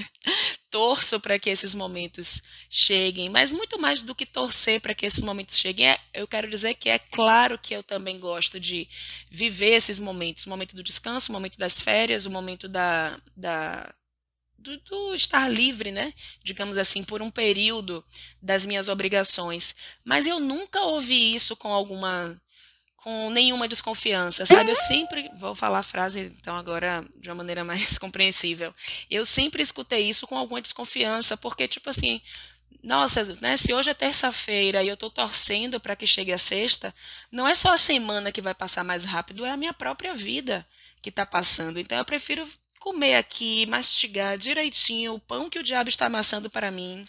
torço 0.70 1.18
para 1.20 1.38
que 1.38 1.50
esses 1.50 1.74
momentos 1.74 2.42
cheguem, 2.70 3.28
mas 3.28 3.52
muito 3.52 3.78
mais 3.78 4.02
do 4.02 4.14
que 4.14 4.26
torcer 4.26 4.80
para 4.80 4.94
que 4.94 5.06
esses 5.06 5.22
momentos 5.22 5.56
cheguem, 5.56 5.88
é, 5.88 5.98
eu 6.14 6.28
quero 6.28 6.48
dizer 6.48 6.74
que 6.74 6.88
é 6.88 6.98
claro 6.98 7.58
que 7.58 7.74
eu 7.74 7.82
também 7.82 8.20
gosto 8.20 8.60
de 8.60 8.88
viver 9.30 9.74
esses 9.74 9.98
momentos 9.98 10.46
o 10.46 10.50
momento 10.50 10.76
do 10.76 10.82
descanso, 10.82 11.30
o 11.30 11.34
momento 11.34 11.58
das 11.58 11.80
férias, 11.80 12.26
o 12.26 12.30
momento 12.30 12.68
da, 12.68 13.18
da 13.36 13.92
do, 14.58 14.76
do, 14.78 15.14
estar 15.14 15.48
livre, 15.48 15.92
né? 15.92 16.12
Digamos 16.42 16.76
assim, 16.76 17.02
por 17.02 17.22
um 17.22 17.30
período 17.30 18.04
das 18.42 18.66
minhas 18.66 18.88
obrigações. 18.88 19.74
Mas 20.04 20.26
eu 20.26 20.40
nunca 20.40 20.80
ouvi 20.82 21.34
isso 21.34 21.56
com 21.56 21.72
alguma. 21.72 22.40
com 22.96 23.30
nenhuma 23.30 23.68
desconfiança, 23.68 24.44
sabe? 24.46 24.70
Eu 24.70 24.76
sempre. 24.76 25.30
Vou 25.38 25.54
falar 25.54 25.80
a 25.80 25.84
frase, 25.84 26.32
então, 26.38 26.56
agora 26.56 27.04
de 27.16 27.28
uma 27.28 27.36
maneira 27.36 27.62
mais 27.64 27.98
compreensível. 27.98 28.74
Eu 29.10 29.24
sempre 29.24 29.62
escutei 29.62 30.08
isso 30.08 30.26
com 30.26 30.36
alguma 30.36 30.60
desconfiança, 30.60 31.36
porque, 31.36 31.68
tipo 31.68 31.90
assim. 31.90 32.20
Nossa, 32.82 33.24
né, 33.40 33.56
se 33.56 33.72
hoje 33.74 33.90
é 33.90 33.94
terça-feira 33.94 34.80
e 34.80 34.86
eu 34.86 34.94
estou 34.94 35.10
torcendo 35.10 35.80
para 35.80 35.96
que 35.96 36.06
chegue 36.06 36.32
a 36.32 36.38
sexta, 36.38 36.94
não 37.32 37.48
é 37.48 37.52
só 37.52 37.72
a 37.72 37.78
semana 37.78 38.30
que 38.30 38.40
vai 38.40 38.54
passar 38.54 38.84
mais 38.84 39.04
rápido, 39.04 39.44
é 39.44 39.50
a 39.50 39.56
minha 39.56 39.72
própria 39.72 40.14
vida 40.14 40.64
que 41.02 41.08
está 41.08 41.26
passando. 41.26 41.80
Então 41.80 41.98
eu 41.98 42.04
prefiro 42.04 42.46
comer 42.86 43.16
aqui, 43.16 43.66
mastigar 43.66 44.38
direitinho 44.38 45.14
o 45.14 45.18
pão 45.20 45.50
que 45.50 45.58
o 45.58 45.62
diabo 45.62 45.88
está 45.88 46.06
amassando 46.06 46.48
para 46.48 46.70
mim. 46.70 47.04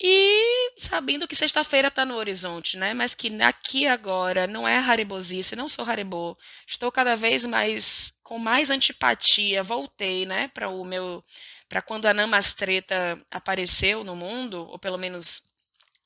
E 0.00 0.72
sabendo 0.76 1.26
que 1.26 1.34
sexta-feira 1.34 1.88
está 1.88 2.04
no 2.04 2.14
horizonte, 2.14 2.76
né? 2.76 2.94
Mas 2.94 3.12
que 3.12 3.28
aqui 3.42 3.88
agora 3.88 4.46
não 4.46 4.68
é 4.68 4.78
haribosice, 4.78 5.56
não 5.56 5.68
sou 5.68 5.84
haribô. 5.84 6.38
Estou 6.64 6.92
cada 6.92 7.16
vez 7.16 7.44
mais 7.44 8.12
com 8.22 8.38
mais 8.38 8.70
antipatia. 8.70 9.64
Voltei, 9.64 10.24
né, 10.24 10.46
para 10.54 10.68
o 10.68 10.84
meu 10.84 11.24
para 11.68 11.82
quando 11.82 12.06
a 12.06 12.14
namastreta 12.14 13.20
apareceu 13.30 14.04
no 14.04 14.14
mundo, 14.14 14.68
ou 14.70 14.78
pelo 14.78 14.96
menos 14.96 15.42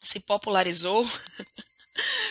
se 0.00 0.18
popularizou. 0.18 1.04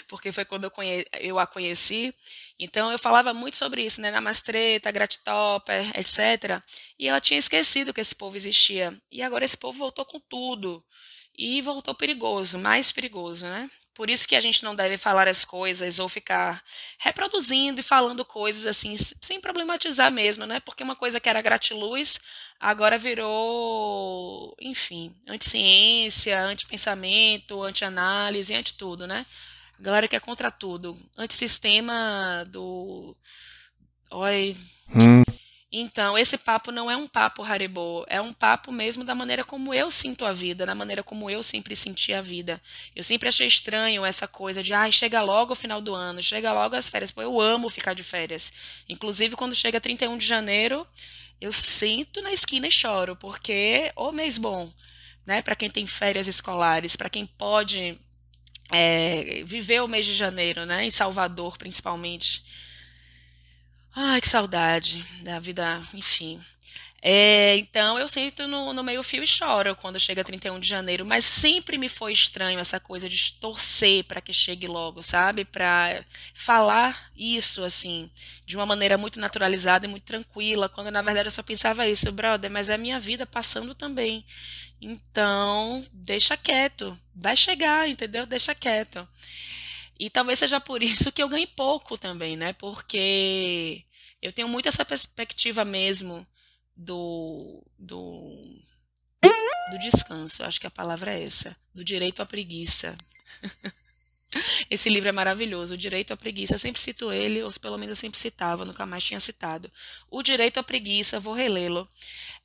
porque 0.07 0.31
foi 0.31 0.45
quando 0.45 0.65
eu, 0.65 0.71
conhe... 0.71 1.05
eu, 1.19 1.39
a 1.39 1.47
conheci. 1.47 2.13
Então 2.59 2.91
eu 2.91 2.99
falava 2.99 3.33
muito 3.33 3.57
sobre 3.57 3.83
isso, 3.83 4.01
né? 4.01 4.11
Namastreta, 4.11 4.91
Gratitopper, 4.91 5.91
etc. 5.97 6.61
E 6.97 7.07
eu 7.07 7.21
tinha 7.21 7.39
esquecido 7.39 7.93
que 7.93 8.01
esse 8.01 8.15
povo 8.15 8.35
existia. 8.35 8.99
E 9.11 9.21
agora 9.21 9.45
esse 9.45 9.57
povo 9.57 9.77
voltou 9.77 10.05
com 10.05 10.19
tudo. 10.19 10.83
E 11.37 11.61
voltou 11.61 11.95
perigoso, 11.95 12.59
mais 12.59 12.91
perigoso, 12.91 13.45
né? 13.47 13.69
Por 13.93 14.09
isso 14.09 14.27
que 14.27 14.35
a 14.35 14.41
gente 14.41 14.63
não 14.63 14.73
deve 14.73 14.97
falar 14.97 15.27
as 15.27 15.43
coisas 15.43 15.99
ou 15.99 16.07
ficar 16.07 16.63
reproduzindo 16.97 17.81
e 17.81 17.83
falando 17.83 18.23
coisas 18.23 18.65
assim, 18.65 18.95
sem 18.97 19.39
problematizar 19.39 20.09
mesmo, 20.11 20.45
né? 20.45 20.59
Porque 20.61 20.83
uma 20.83 20.95
coisa 20.95 21.19
que 21.19 21.27
era 21.27 21.41
gratiluz 21.41 22.19
agora 22.59 22.97
virou, 22.97 24.55
enfim, 24.61 25.13
anti-ciência, 25.27 26.39
anti-pensamento, 26.39 27.61
anti-análise, 27.61 28.55
anti-tudo, 28.55 29.05
né? 29.05 29.25
Galera 29.81 30.07
que 30.07 30.15
é 30.15 30.19
contra 30.19 30.51
tudo. 30.51 30.95
Antissistema 31.17 32.45
do. 32.47 33.17
Oi. 34.11 34.55
Hum. 34.93 35.23
Então, 35.71 36.17
esse 36.17 36.37
papo 36.37 36.71
não 36.71 36.91
é 36.91 36.97
um 36.97 37.07
papo 37.07 37.41
Haribo, 37.41 38.05
é 38.09 38.19
um 38.19 38.33
papo 38.33 38.73
mesmo 38.73 39.05
da 39.05 39.15
maneira 39.15 39.43
como 39.43 39.73
eu 39.73 39.89
sinto 39.89 40.25
a 40.25 40.33
vida, 40.33 40.65
da 40.65 40.75
maneira 40.75 41.01
como 41.01 41.29
eu 41.29 41.41
sempre 41.41 41.75
senti 41.77 42.13
a 42.13 42.21
vida. 42.21 42.61
Eu 42.93 43.03
sempre 43.05 43.29
achei 43.29 43.47
estranho 43.47 44.05
essa 44.05 44.27
coisa 44.27 44.61
de, 44.61 44.73
ai, 44.73 44.91
chega 44.91 45.21
logo 45.21 45.53
o 45.53 45.55
final 45.55 45.81
do 45.81 45.95
ano, 45.95 46.21
chega 46.21 46.51
logo 46.53 46.75
as 46.75 46.89
férias. 46.89 47.09
Pô, 47.09 47.21
eu 47.21 47.39
amo 47.39 47.69
ficar 47.69 47.93
de 47.93 48.03
férias. 48.03 48.51
Inclusive, 48.87 49.37
quando 49.37 49.55
chega 49.55 49.81
31 49.81 50.17
de 50.17 50.27
janeiro, 50.27 50.85
eu 51.39 51.53
sinto 51.53 52.21
na 52.21 52.33
esquina 52.33 52.67
e 52.67 52.71
choro, 52.71 53.15
porque, 53.15 53.91
ô 53.95 54.11
mês 54.11 54.37
bom, 54.37 54.71
né, 55.25 55.41
para 55.41 55.55
quem 55.55 55.69
tem 55.69 55.87
férias 55.87 56.27
escolares, 56.27 56.97
para 56.97 57.09
quem 57.09 57.25
pode 57.25 57.97
é, 58.71 59.43
viver 59.45 59.81
o 59.81 59.87
mês 59.87 60.05
de 60.05 60.13
janeiro, 60.13 60.65
né? 60.65 60.85
Em 60.85 60.91
Salvador, 60.91 61.57
principalmente. 61.57 62.43
Ai, 63.93 64.21
que 64.21 64.27
saudade 64.27 65.05
da 65.21 65.39
vida, 65.39 65.81
enfim. 65.93 66.41
É, 67.03 67.57
então 67.57 67.97
eu 67.97 68.07
sinto 68.07 68.47
no, 68.47 68.73
no 68.73 68.83
meio 68.83 69.01
fio 69.01 69.23
e 69.23 69.27
choro 69.27 69.75
quando 69.75 69.99
chega 69.99 70.23
31 70.23 70.59
de 70.59 70.67
janeiro, 70.67 71.03
mas 71.03 71.25
sempre 71.25 71.75
me 71.75 71.89
foi 71.89 72.13
estranho 72.13 72.59
essa 72.59 72.79
coisa 72.79 73.09
de 73.09 73.33
torcer 73.33 74.03
para 74.03 74.21
que 74.21 74.31
chegue 74.31 74.67
logo, 74.67 75.01
sabe? 75.01 75.43
Para 75.43 76.05
falar 76.35 77.11
isso 77.15 77.63
assim, 77.63 78.11
de 78.45 78.55
uma 78.55 78.67
maneira 78.67 78.99
muito 78.99 79.19
naturalizada 79.19 79.87
e 79.87 79.89
muito 79.89 80.03
tranquila, 80.03 80.69
quando 80.69 80.91
na 80.91 81.01
verdade 81.01 81.27
eu 81.27 81.31
só 81.31 81.41
pensava 81.41 81.87
isso, 81.87 82.11
brother, 82.11 82.51
mas 82.51 82.69
é 82.69 82.75
a 82.75 82.77
minha 82.77 82.99
vida 82.99 83.25
passando 83.25 83.73
também. 83.73 84.23
Então, 84.79 85.85
deixa 85.91 86.37
quieto, 86.37 86.97
vai 87.15 87.35
chegar, 87.35 87.89
entendeu? 87.89 88.25
Deixa 88.27 88.53
quieto. 88.55 89.07
E 89.99 90.09
talvez 90.09 90.39
seja 90.39 90.59
por 90.59 90.81
isso 90.83 91.11
que 91.11 91.21
eu 91.23 91.29
ganhe 91.29 91.47
pouco 91.47 91.97
também, 91.97 92.35
né? 92.37 92.53
Porque 92.53 93.83
eu 94.21 94.31
tenho 94.31 94.47
muito 94.47 94.67
essa 94.67 94.85
perspectiva 94.85 95.65
mesmo 95.65 96.25
do, 96.75 97.63
do 97.77 98.61
do 99.71 99.79
descanso. 99.79 100.43
Acho 100.43 100.59
que 100.59 100.67
a 100.67 100.71
palavra 100.71 101.13
é 101.13 101.23
essa. 101.23 101.55
Do 101.73 101.83
direito 101.83 102.21
à 102.21 102.25
preguiça. 102.25 102.95
Esse 104.69 104.89
livro 104.89 105.09
é 105.09 105.11
maravilhoso, 105.11 105.73
O 105.73 105.77
Direito 105.77 106.13
à 106.13 106.17
Preguiça. 106.17 106.55
Eu 106.55 106.59
sempre 106.59 106.81
cito 106.81 107.11
ele, 107.11 107.43
ou 107.43 107.51
pelo 107.59 107.77
menos 107.77 107.97
eu 107.97 108.01
sempre 108.01 108.19
citava, 108.19 108.63
nunca 108.63 108.85
mais 108.85 109.03
tinha 109.03 109.19
citado. 109.19 109.69
O 110.09 110.23
Direito 110.23 110.57
à 110.59 110.63
Preguiça, 110.63 111.19
vou 111.19 111.33
relê-lo. 111.33 111.87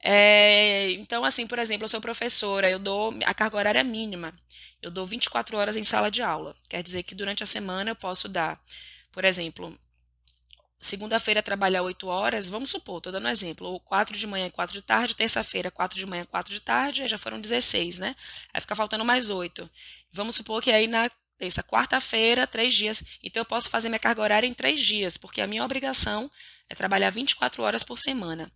É, 0.03 0.91
então, 0.93 1.25
assim, 1.25 1.47
por 1.47 1.59
exemplo, 1.59 1.85
eu 1.85 1.89
sou 1.89 2.01
professora, 2.01 2.69
eu 2.69 2.79
dou 2.79 3.15
a 3.25 3.33
carga 3.33 3.57
horária 3.57 3.85
mínima. 3.85 4.35
Eu 4.83 4.91
dou 4.91 5.07
24 5.07 5.57
horas 5.57 5.77
em 5.77 5.85
sala 5.85 6.11
de 6.11 6.23
aula. 6.23 6.57
Quer 6.69 6.83
dizer 6.83 7.03
que 7.05 7.15
durante 7.15 7.43
a 7.43 7.47
semana 7.47 7.93
eu 7.93 7.97
posso 7.97 8.29
dar, 8.29 8.61
por 9.13 9.25
exemplo, 9.25 9.79
segunda-feira 10.79 11.43
trabalhar 11.43 11.83
8 11.83 12.07
horas, 12.07 12.49
vamos 12.49 12.71
supor, 12.71 12.99
estou 12.99 13.13
dando 13.13 13.27
um 13.27 13.31
exemplo, 13.31 13.67
ou 13.67 13.81
4 13.81 14.17
de 14.17 14.27
manhã 14.27 14.47
e 14.47 14.51
4 14.51 14.73
de 14.73 14.83
tarde, 14.83 15.17
terça-feira 15.17 15.71
4 15.71 15.99
de 15.99 16.07
manhã 16.07 16.23
e 16.23 16.27
4 16.27 16.53
de 16.53 16.61
tarde, 16.61 17.03
aí 17.03 17.09
já 17.09 17.19
foram 17.19 17.41
16, 17.41 17.99
né? 17.99 18.15
Aí 18.53 18.61
fica 18.61 18.75
faltando 18.75 19.05
mais 19.05 19.31
8. 19.31 19.69
Vamos 20.13 20.37
supor 20.37 20.63
que 20.63 20.71
aí 20.71 20.87
na 20.87 21.11
terça, 21.39 21.63
quarta-feira, 21.63 22.47
três 22.47 22.75
dias. 22.75 23.03
Então 23.23 23.41
eu 23.41 23.45
posso 23.45 23.69
fazer 23.69 23.89
minha 23.89 23.99
carga 23.99 24.23
horária 24.23 24.47
em 24.47 24.55
três 24.55 24.81
dias, 24.81 25.17
porque 25.17 25.41
a 25.41 25.47
minha 25.47 25.65
obrigação 25.65 26.31
é 26.69 26.75
trabalhar 26.75 27.11
24 27.11 27.63
horas 27.63 27.83
por 27.83 27.99
semana. 27.99 28.51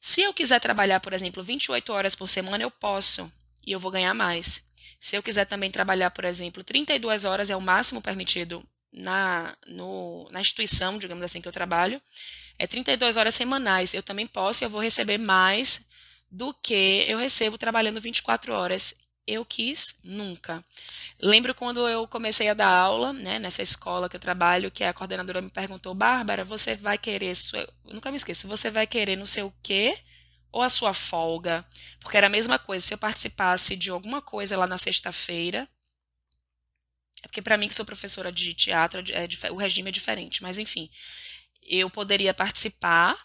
Se 0.00 0.22
eu 0.22 0.32
quiser 0.32 0.60
trabalhar, 0.60 1.00
por 1.00 1.12
exemplo, 1.12 1.42
28 1.42 1.92
horas 1.92 2.14
por 2.14 2.28
semana, 2.28 2.62
eu 2.64 2.70
posso 2.70 3.30
e 3.66 3.72
eu 3.72 3.80
vou 3.80 3.90
ganhar 3.90 4.14
mais. 4.14 4.64
Se 5.00 5.16
eu 5.16 5.22
quiser 5.22 5.44
também 5.44 5.70
trabalhar, 5.70 6.10
por 6.10 6.24
exemplo, 6.24 6.64
32 6.64 7.24
horas 7.24 7.50
é 7.50 7.56
o 7.56 7.60
máximo 7.60 8.00
permitido 8.00 8.66
na, 8.96 9.56
no, 9.66 10.28
na 10.30 10.40
instituição, 10.40 10.98
digamos 10.98 11.22
assim, 11.22 11.40
que 11.40 11.46
eu 11.46 11.52
trabalho, 11.52 12.00
é 12.58 12.66
32 12.66 13.16
horas 13.16 13.34
semanais. 13.34 13.92
Eu 13.92 14.02
também 14.02 14.26
posso 14.26 14.62
e 14.62 14.66
eu 14.66 14.70
vou 14.70 14.80
receber 14.80 15.18
mais 15.18 15.86
do 16.30 16.54
que 16.54 17.04
eu 17.06 17.18
recebo 17.18 17.58
trabalhando 17.58 18.00
24 18.00 18.52
horas 18.52 18.94
eu 19.26 19.44
quis 19.44 19.98
nunca. 20.04 20.64
Lembro 21.20 21.54
quando 21.54 21.88
eu 21.88 22.06
comecei 22.06 22.48
a 22.48 22.54
dar 22.54 22.68
aula, 22.68 23.12
né, 23.12 23.38
nessa 23.38 23.60
escola 23.60 24.08
que 24.08 24.16
eu 24.16 24.20
trabalho, 24.20 24.70
que 24.70 24.84
a 24.84 24.92
coordenadora 24.92 25.42
me 25.42 25.50
perguntou, 25.50 25.94
Bárbara, 25.94 26.44
você 26.44 26.76
vai 26.76 26.96
querer, 26.96 27.34
sua... 27.34 27.68
nunca 27.84 28.10
me 28.10 28.16
esqueço, 28.16 28.46
você 28.46 28.70
vai 28.70 28.86
querer 28.86 29.16
não 29.16 29.26
sei 29.26 29.42
o 29.42 29.52
quê 29.62 29.98
ou 30.52 30.62
a 30.62 30.68
sua 30.68 30.94
folga? 30.94 31.66
Porque 32.00 32.16
era 32.16 32.28
a 32.28 32.30
mesma 32.30 32.58
coisa, 32.58 32.86
se 32.86 32.94
eu 32.94 32.98
participasse 32.98 33.74
de 33.74 33.90
alguma 33.90 34.22
coisa 34.22 34.56
lá 34.56 34.66
na 34.66 34.78
sexta-feira, 34.78 35.68
é 37.26 37.28
porque 37.28 37.42
para 37.42 37.58
mim 37.58 37.66
que 37.66 37.74
sou 37.74 37.84
professora 37.84 38.30
de 38.30 38.54
teatro, 38.54 39.02
é, 39.12 39.50
o 39.50 39.56
regime 39.56 39.88
é 39.88 39.92
diferente, 39.92 40.42
mas 40.42 40.58
enfim, 40.58 40.88
eu 41.60 41.90
poderia 41.90 42.32
participar 42.32 43.18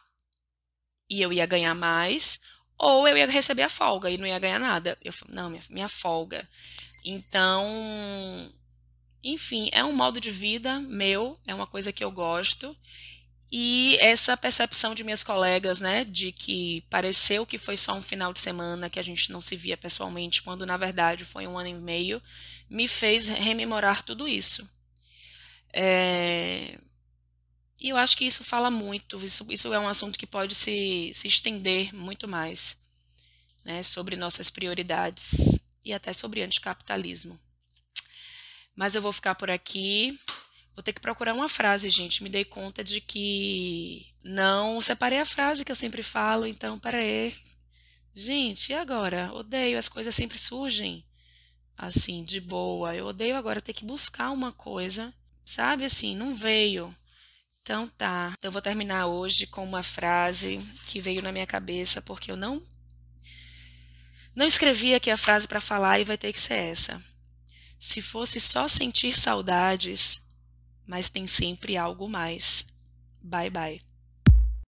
e 1.08 1.22
eu 1.22 1.32
ia 1.32 1.46
ganhar 1.46 1.76
mais, 1.76 2.40
ou 2.80 3.08
eu 3.08 3.16
ia 3.16 3.28
receber 3.28 3.62
a 3.62 3.70
folga 3.70 4.10
e 4.10 4.18
não 4.18 4.26
ia 4.26 4.40
ganhar 4.40 4.60
nada. 4.60 4.98
Eu 5.04 5.14
não, 5.30 5.52
minha, 5.52 5.62
minha 5.70 5.88
folga. 5.88 6.50
Então, 7.06 8.52
enfim, 9.24 9.70
é 9.72 9.84
um 9.84 9.94
modo 9.94 10.20
de 10.20 10.32
vida 10.32 10.80
meu, 10.80 11.40
é 11.46 11.54
uma 11.54 11.68
coisa 11.68 11.94
que 11.94 12.04
eu 12.04 12.12
gosto. 12.12 12.76
E 13.52 13.98
essa 14.00 14.38
percepção 14.38 14.96
de 14.96 15.04
minhas 15.04 15.24
colegas, 15.24 15.82
né, 15.82 16.06
de 16.06 16.32
que 16.32 16.86
pareceu 16.90 17.46
que 17.46 17.58
foi 17.58 17.76
só 17.76 17.94
um 17.94 18.02
final 18.02 18.32
de 18.32 18.40
semana, 18.40 18.90
que 18.90 19.00
a 19.00 19.04
gente 19.04 19.30
não 19.30 19.42
se 19.42 19.58
via 19.58 19.76
pessoalmente, 19.76 20.42
quando 20.42 20.66
na 20.66 20.78
verdade 20.78 21.26
foi 21.26 21.46
um 21.46 21.60
ano 21.60 21.68
e 21.68 21.74
meio, 21.74 22.22
me 22.70 22.88
fez 22.88 23.28
rememorar 23.28 24.04
tudo 24.04 24.26
isso. 24.26 24.70
É... 25.74 26.80
E 27.78 27.90
eu 27.90 27.98
acho 27.98 28.16
que 28.16 28.26
isso 28.26 28.44
fala 28.44 28.72
muito, 28.72 29.22
isso, 29.22 29.46
isso 29.50 29.74
é 29.74 29.80
um 29.80 29.88
assunto 29.88 30.18
que 30.18 30.28
pode 30.28 30.56
se, 30.56 31.12
se 31.14 31.28
estender 31.28 31.94
muito 31.94 32.28
mais, 32.28 32.78
né, 33.66 33.84
sobre 33.84 34.16
nossas 34.16 34.50
prioridades 34.50 35.60
e 35.84 35.92
até 35.92 36.14
sobre 36.14 36.42
anticapitalismo. 36.42 37.38
Mas 38.76 38.96
eu 38.96 39.02
vou 39.02 39.12
ficar 39.12 39.36
por 39.36 39.52
aqui. 39.52 40.18
Vou 40.76 40.84
ter 40.84 40.94
que 40.94 41.02
procurar 41.02 41.34
uma 41.34 41.50
frase, 41.50 41.90
gente. 41.90 42.24
Me 42.24 42.30
dei 42.30 42.46
conta 42.46 42.84
de 42.84 43.02
que 43.02 44.08
não 44.24 44.80
separei 44.82 45.20
a 45.20 45.26
frase 45.26 45.66
que 45.66 45.72
eu 45.72 45.76
sempre 45.76 46.04
falo, 46.04 46.46
então 46.46 46.80
peraí. 46.80 47.36
Gente, 48.14 48.72
e 48.72 48.76
agora? 48.76 49.34
Odeio, 49.34 49.78
as 49.78 49.88
coisas 49.88 50.14
sempre 50.14 50.38
surgem 50.38 51.06
assim, 51.78 52.24
de 52.24 52.40
boa. 52.40 52.96
Eu 52.96 53.08
odeio 53.08 53.36
agora 53.36 53.60
ter 53.60 53.74
que 53.74 53.86
buscar 53.86 54.32
uma 54.32 54.52
coisa, 54.52 55.14
sabe 55.46 55.84
assim, 55.84 56.16
não 56.16 56.36
veio. 56.36 56.96
Então 57.62 57.88
tá. 57.90 58.34
Eu 58.42 58.52
vou 58.52 58.62
terminar 58.62 59.08
hoje 59.08 59.48
com 59.48 59.64
uma 59.64 59.84
frase 59.84 60.60
que 60.88 61.00
veio 61.00 61.22
na 61.22 61.32
minha 61.32 61.48
cabeça 61.48 62.02
porque 62.02 62.32
eu 62.32 62.36
não 62.36 62.62
não 64.34 64.46
escrevi 64.46 64.94
aqui 64.96 65.12
a 65.12 65.18
frase 65.18 65.48
para 65.48 65.60
falar 65.60 66.00
e 66.00 66.06
vai 66.06 66.18
ter 66.18 66.32
que 66.32 66.40
ser 66.40 66.54
essa. 66.54 67.04
Se 67.80 68.02
fosse 68.02 68.40
só 68.40 68.68
sentir 68.68 69.16
saudades, 69.18 70.22
mas 70.92 71.08
tem 71.08 71.26
sempre 71.26 71.78
algo 71.78 72.10
mais. 72.10 72.66
Bye 73.24 73.50
bye. 73.50 73.91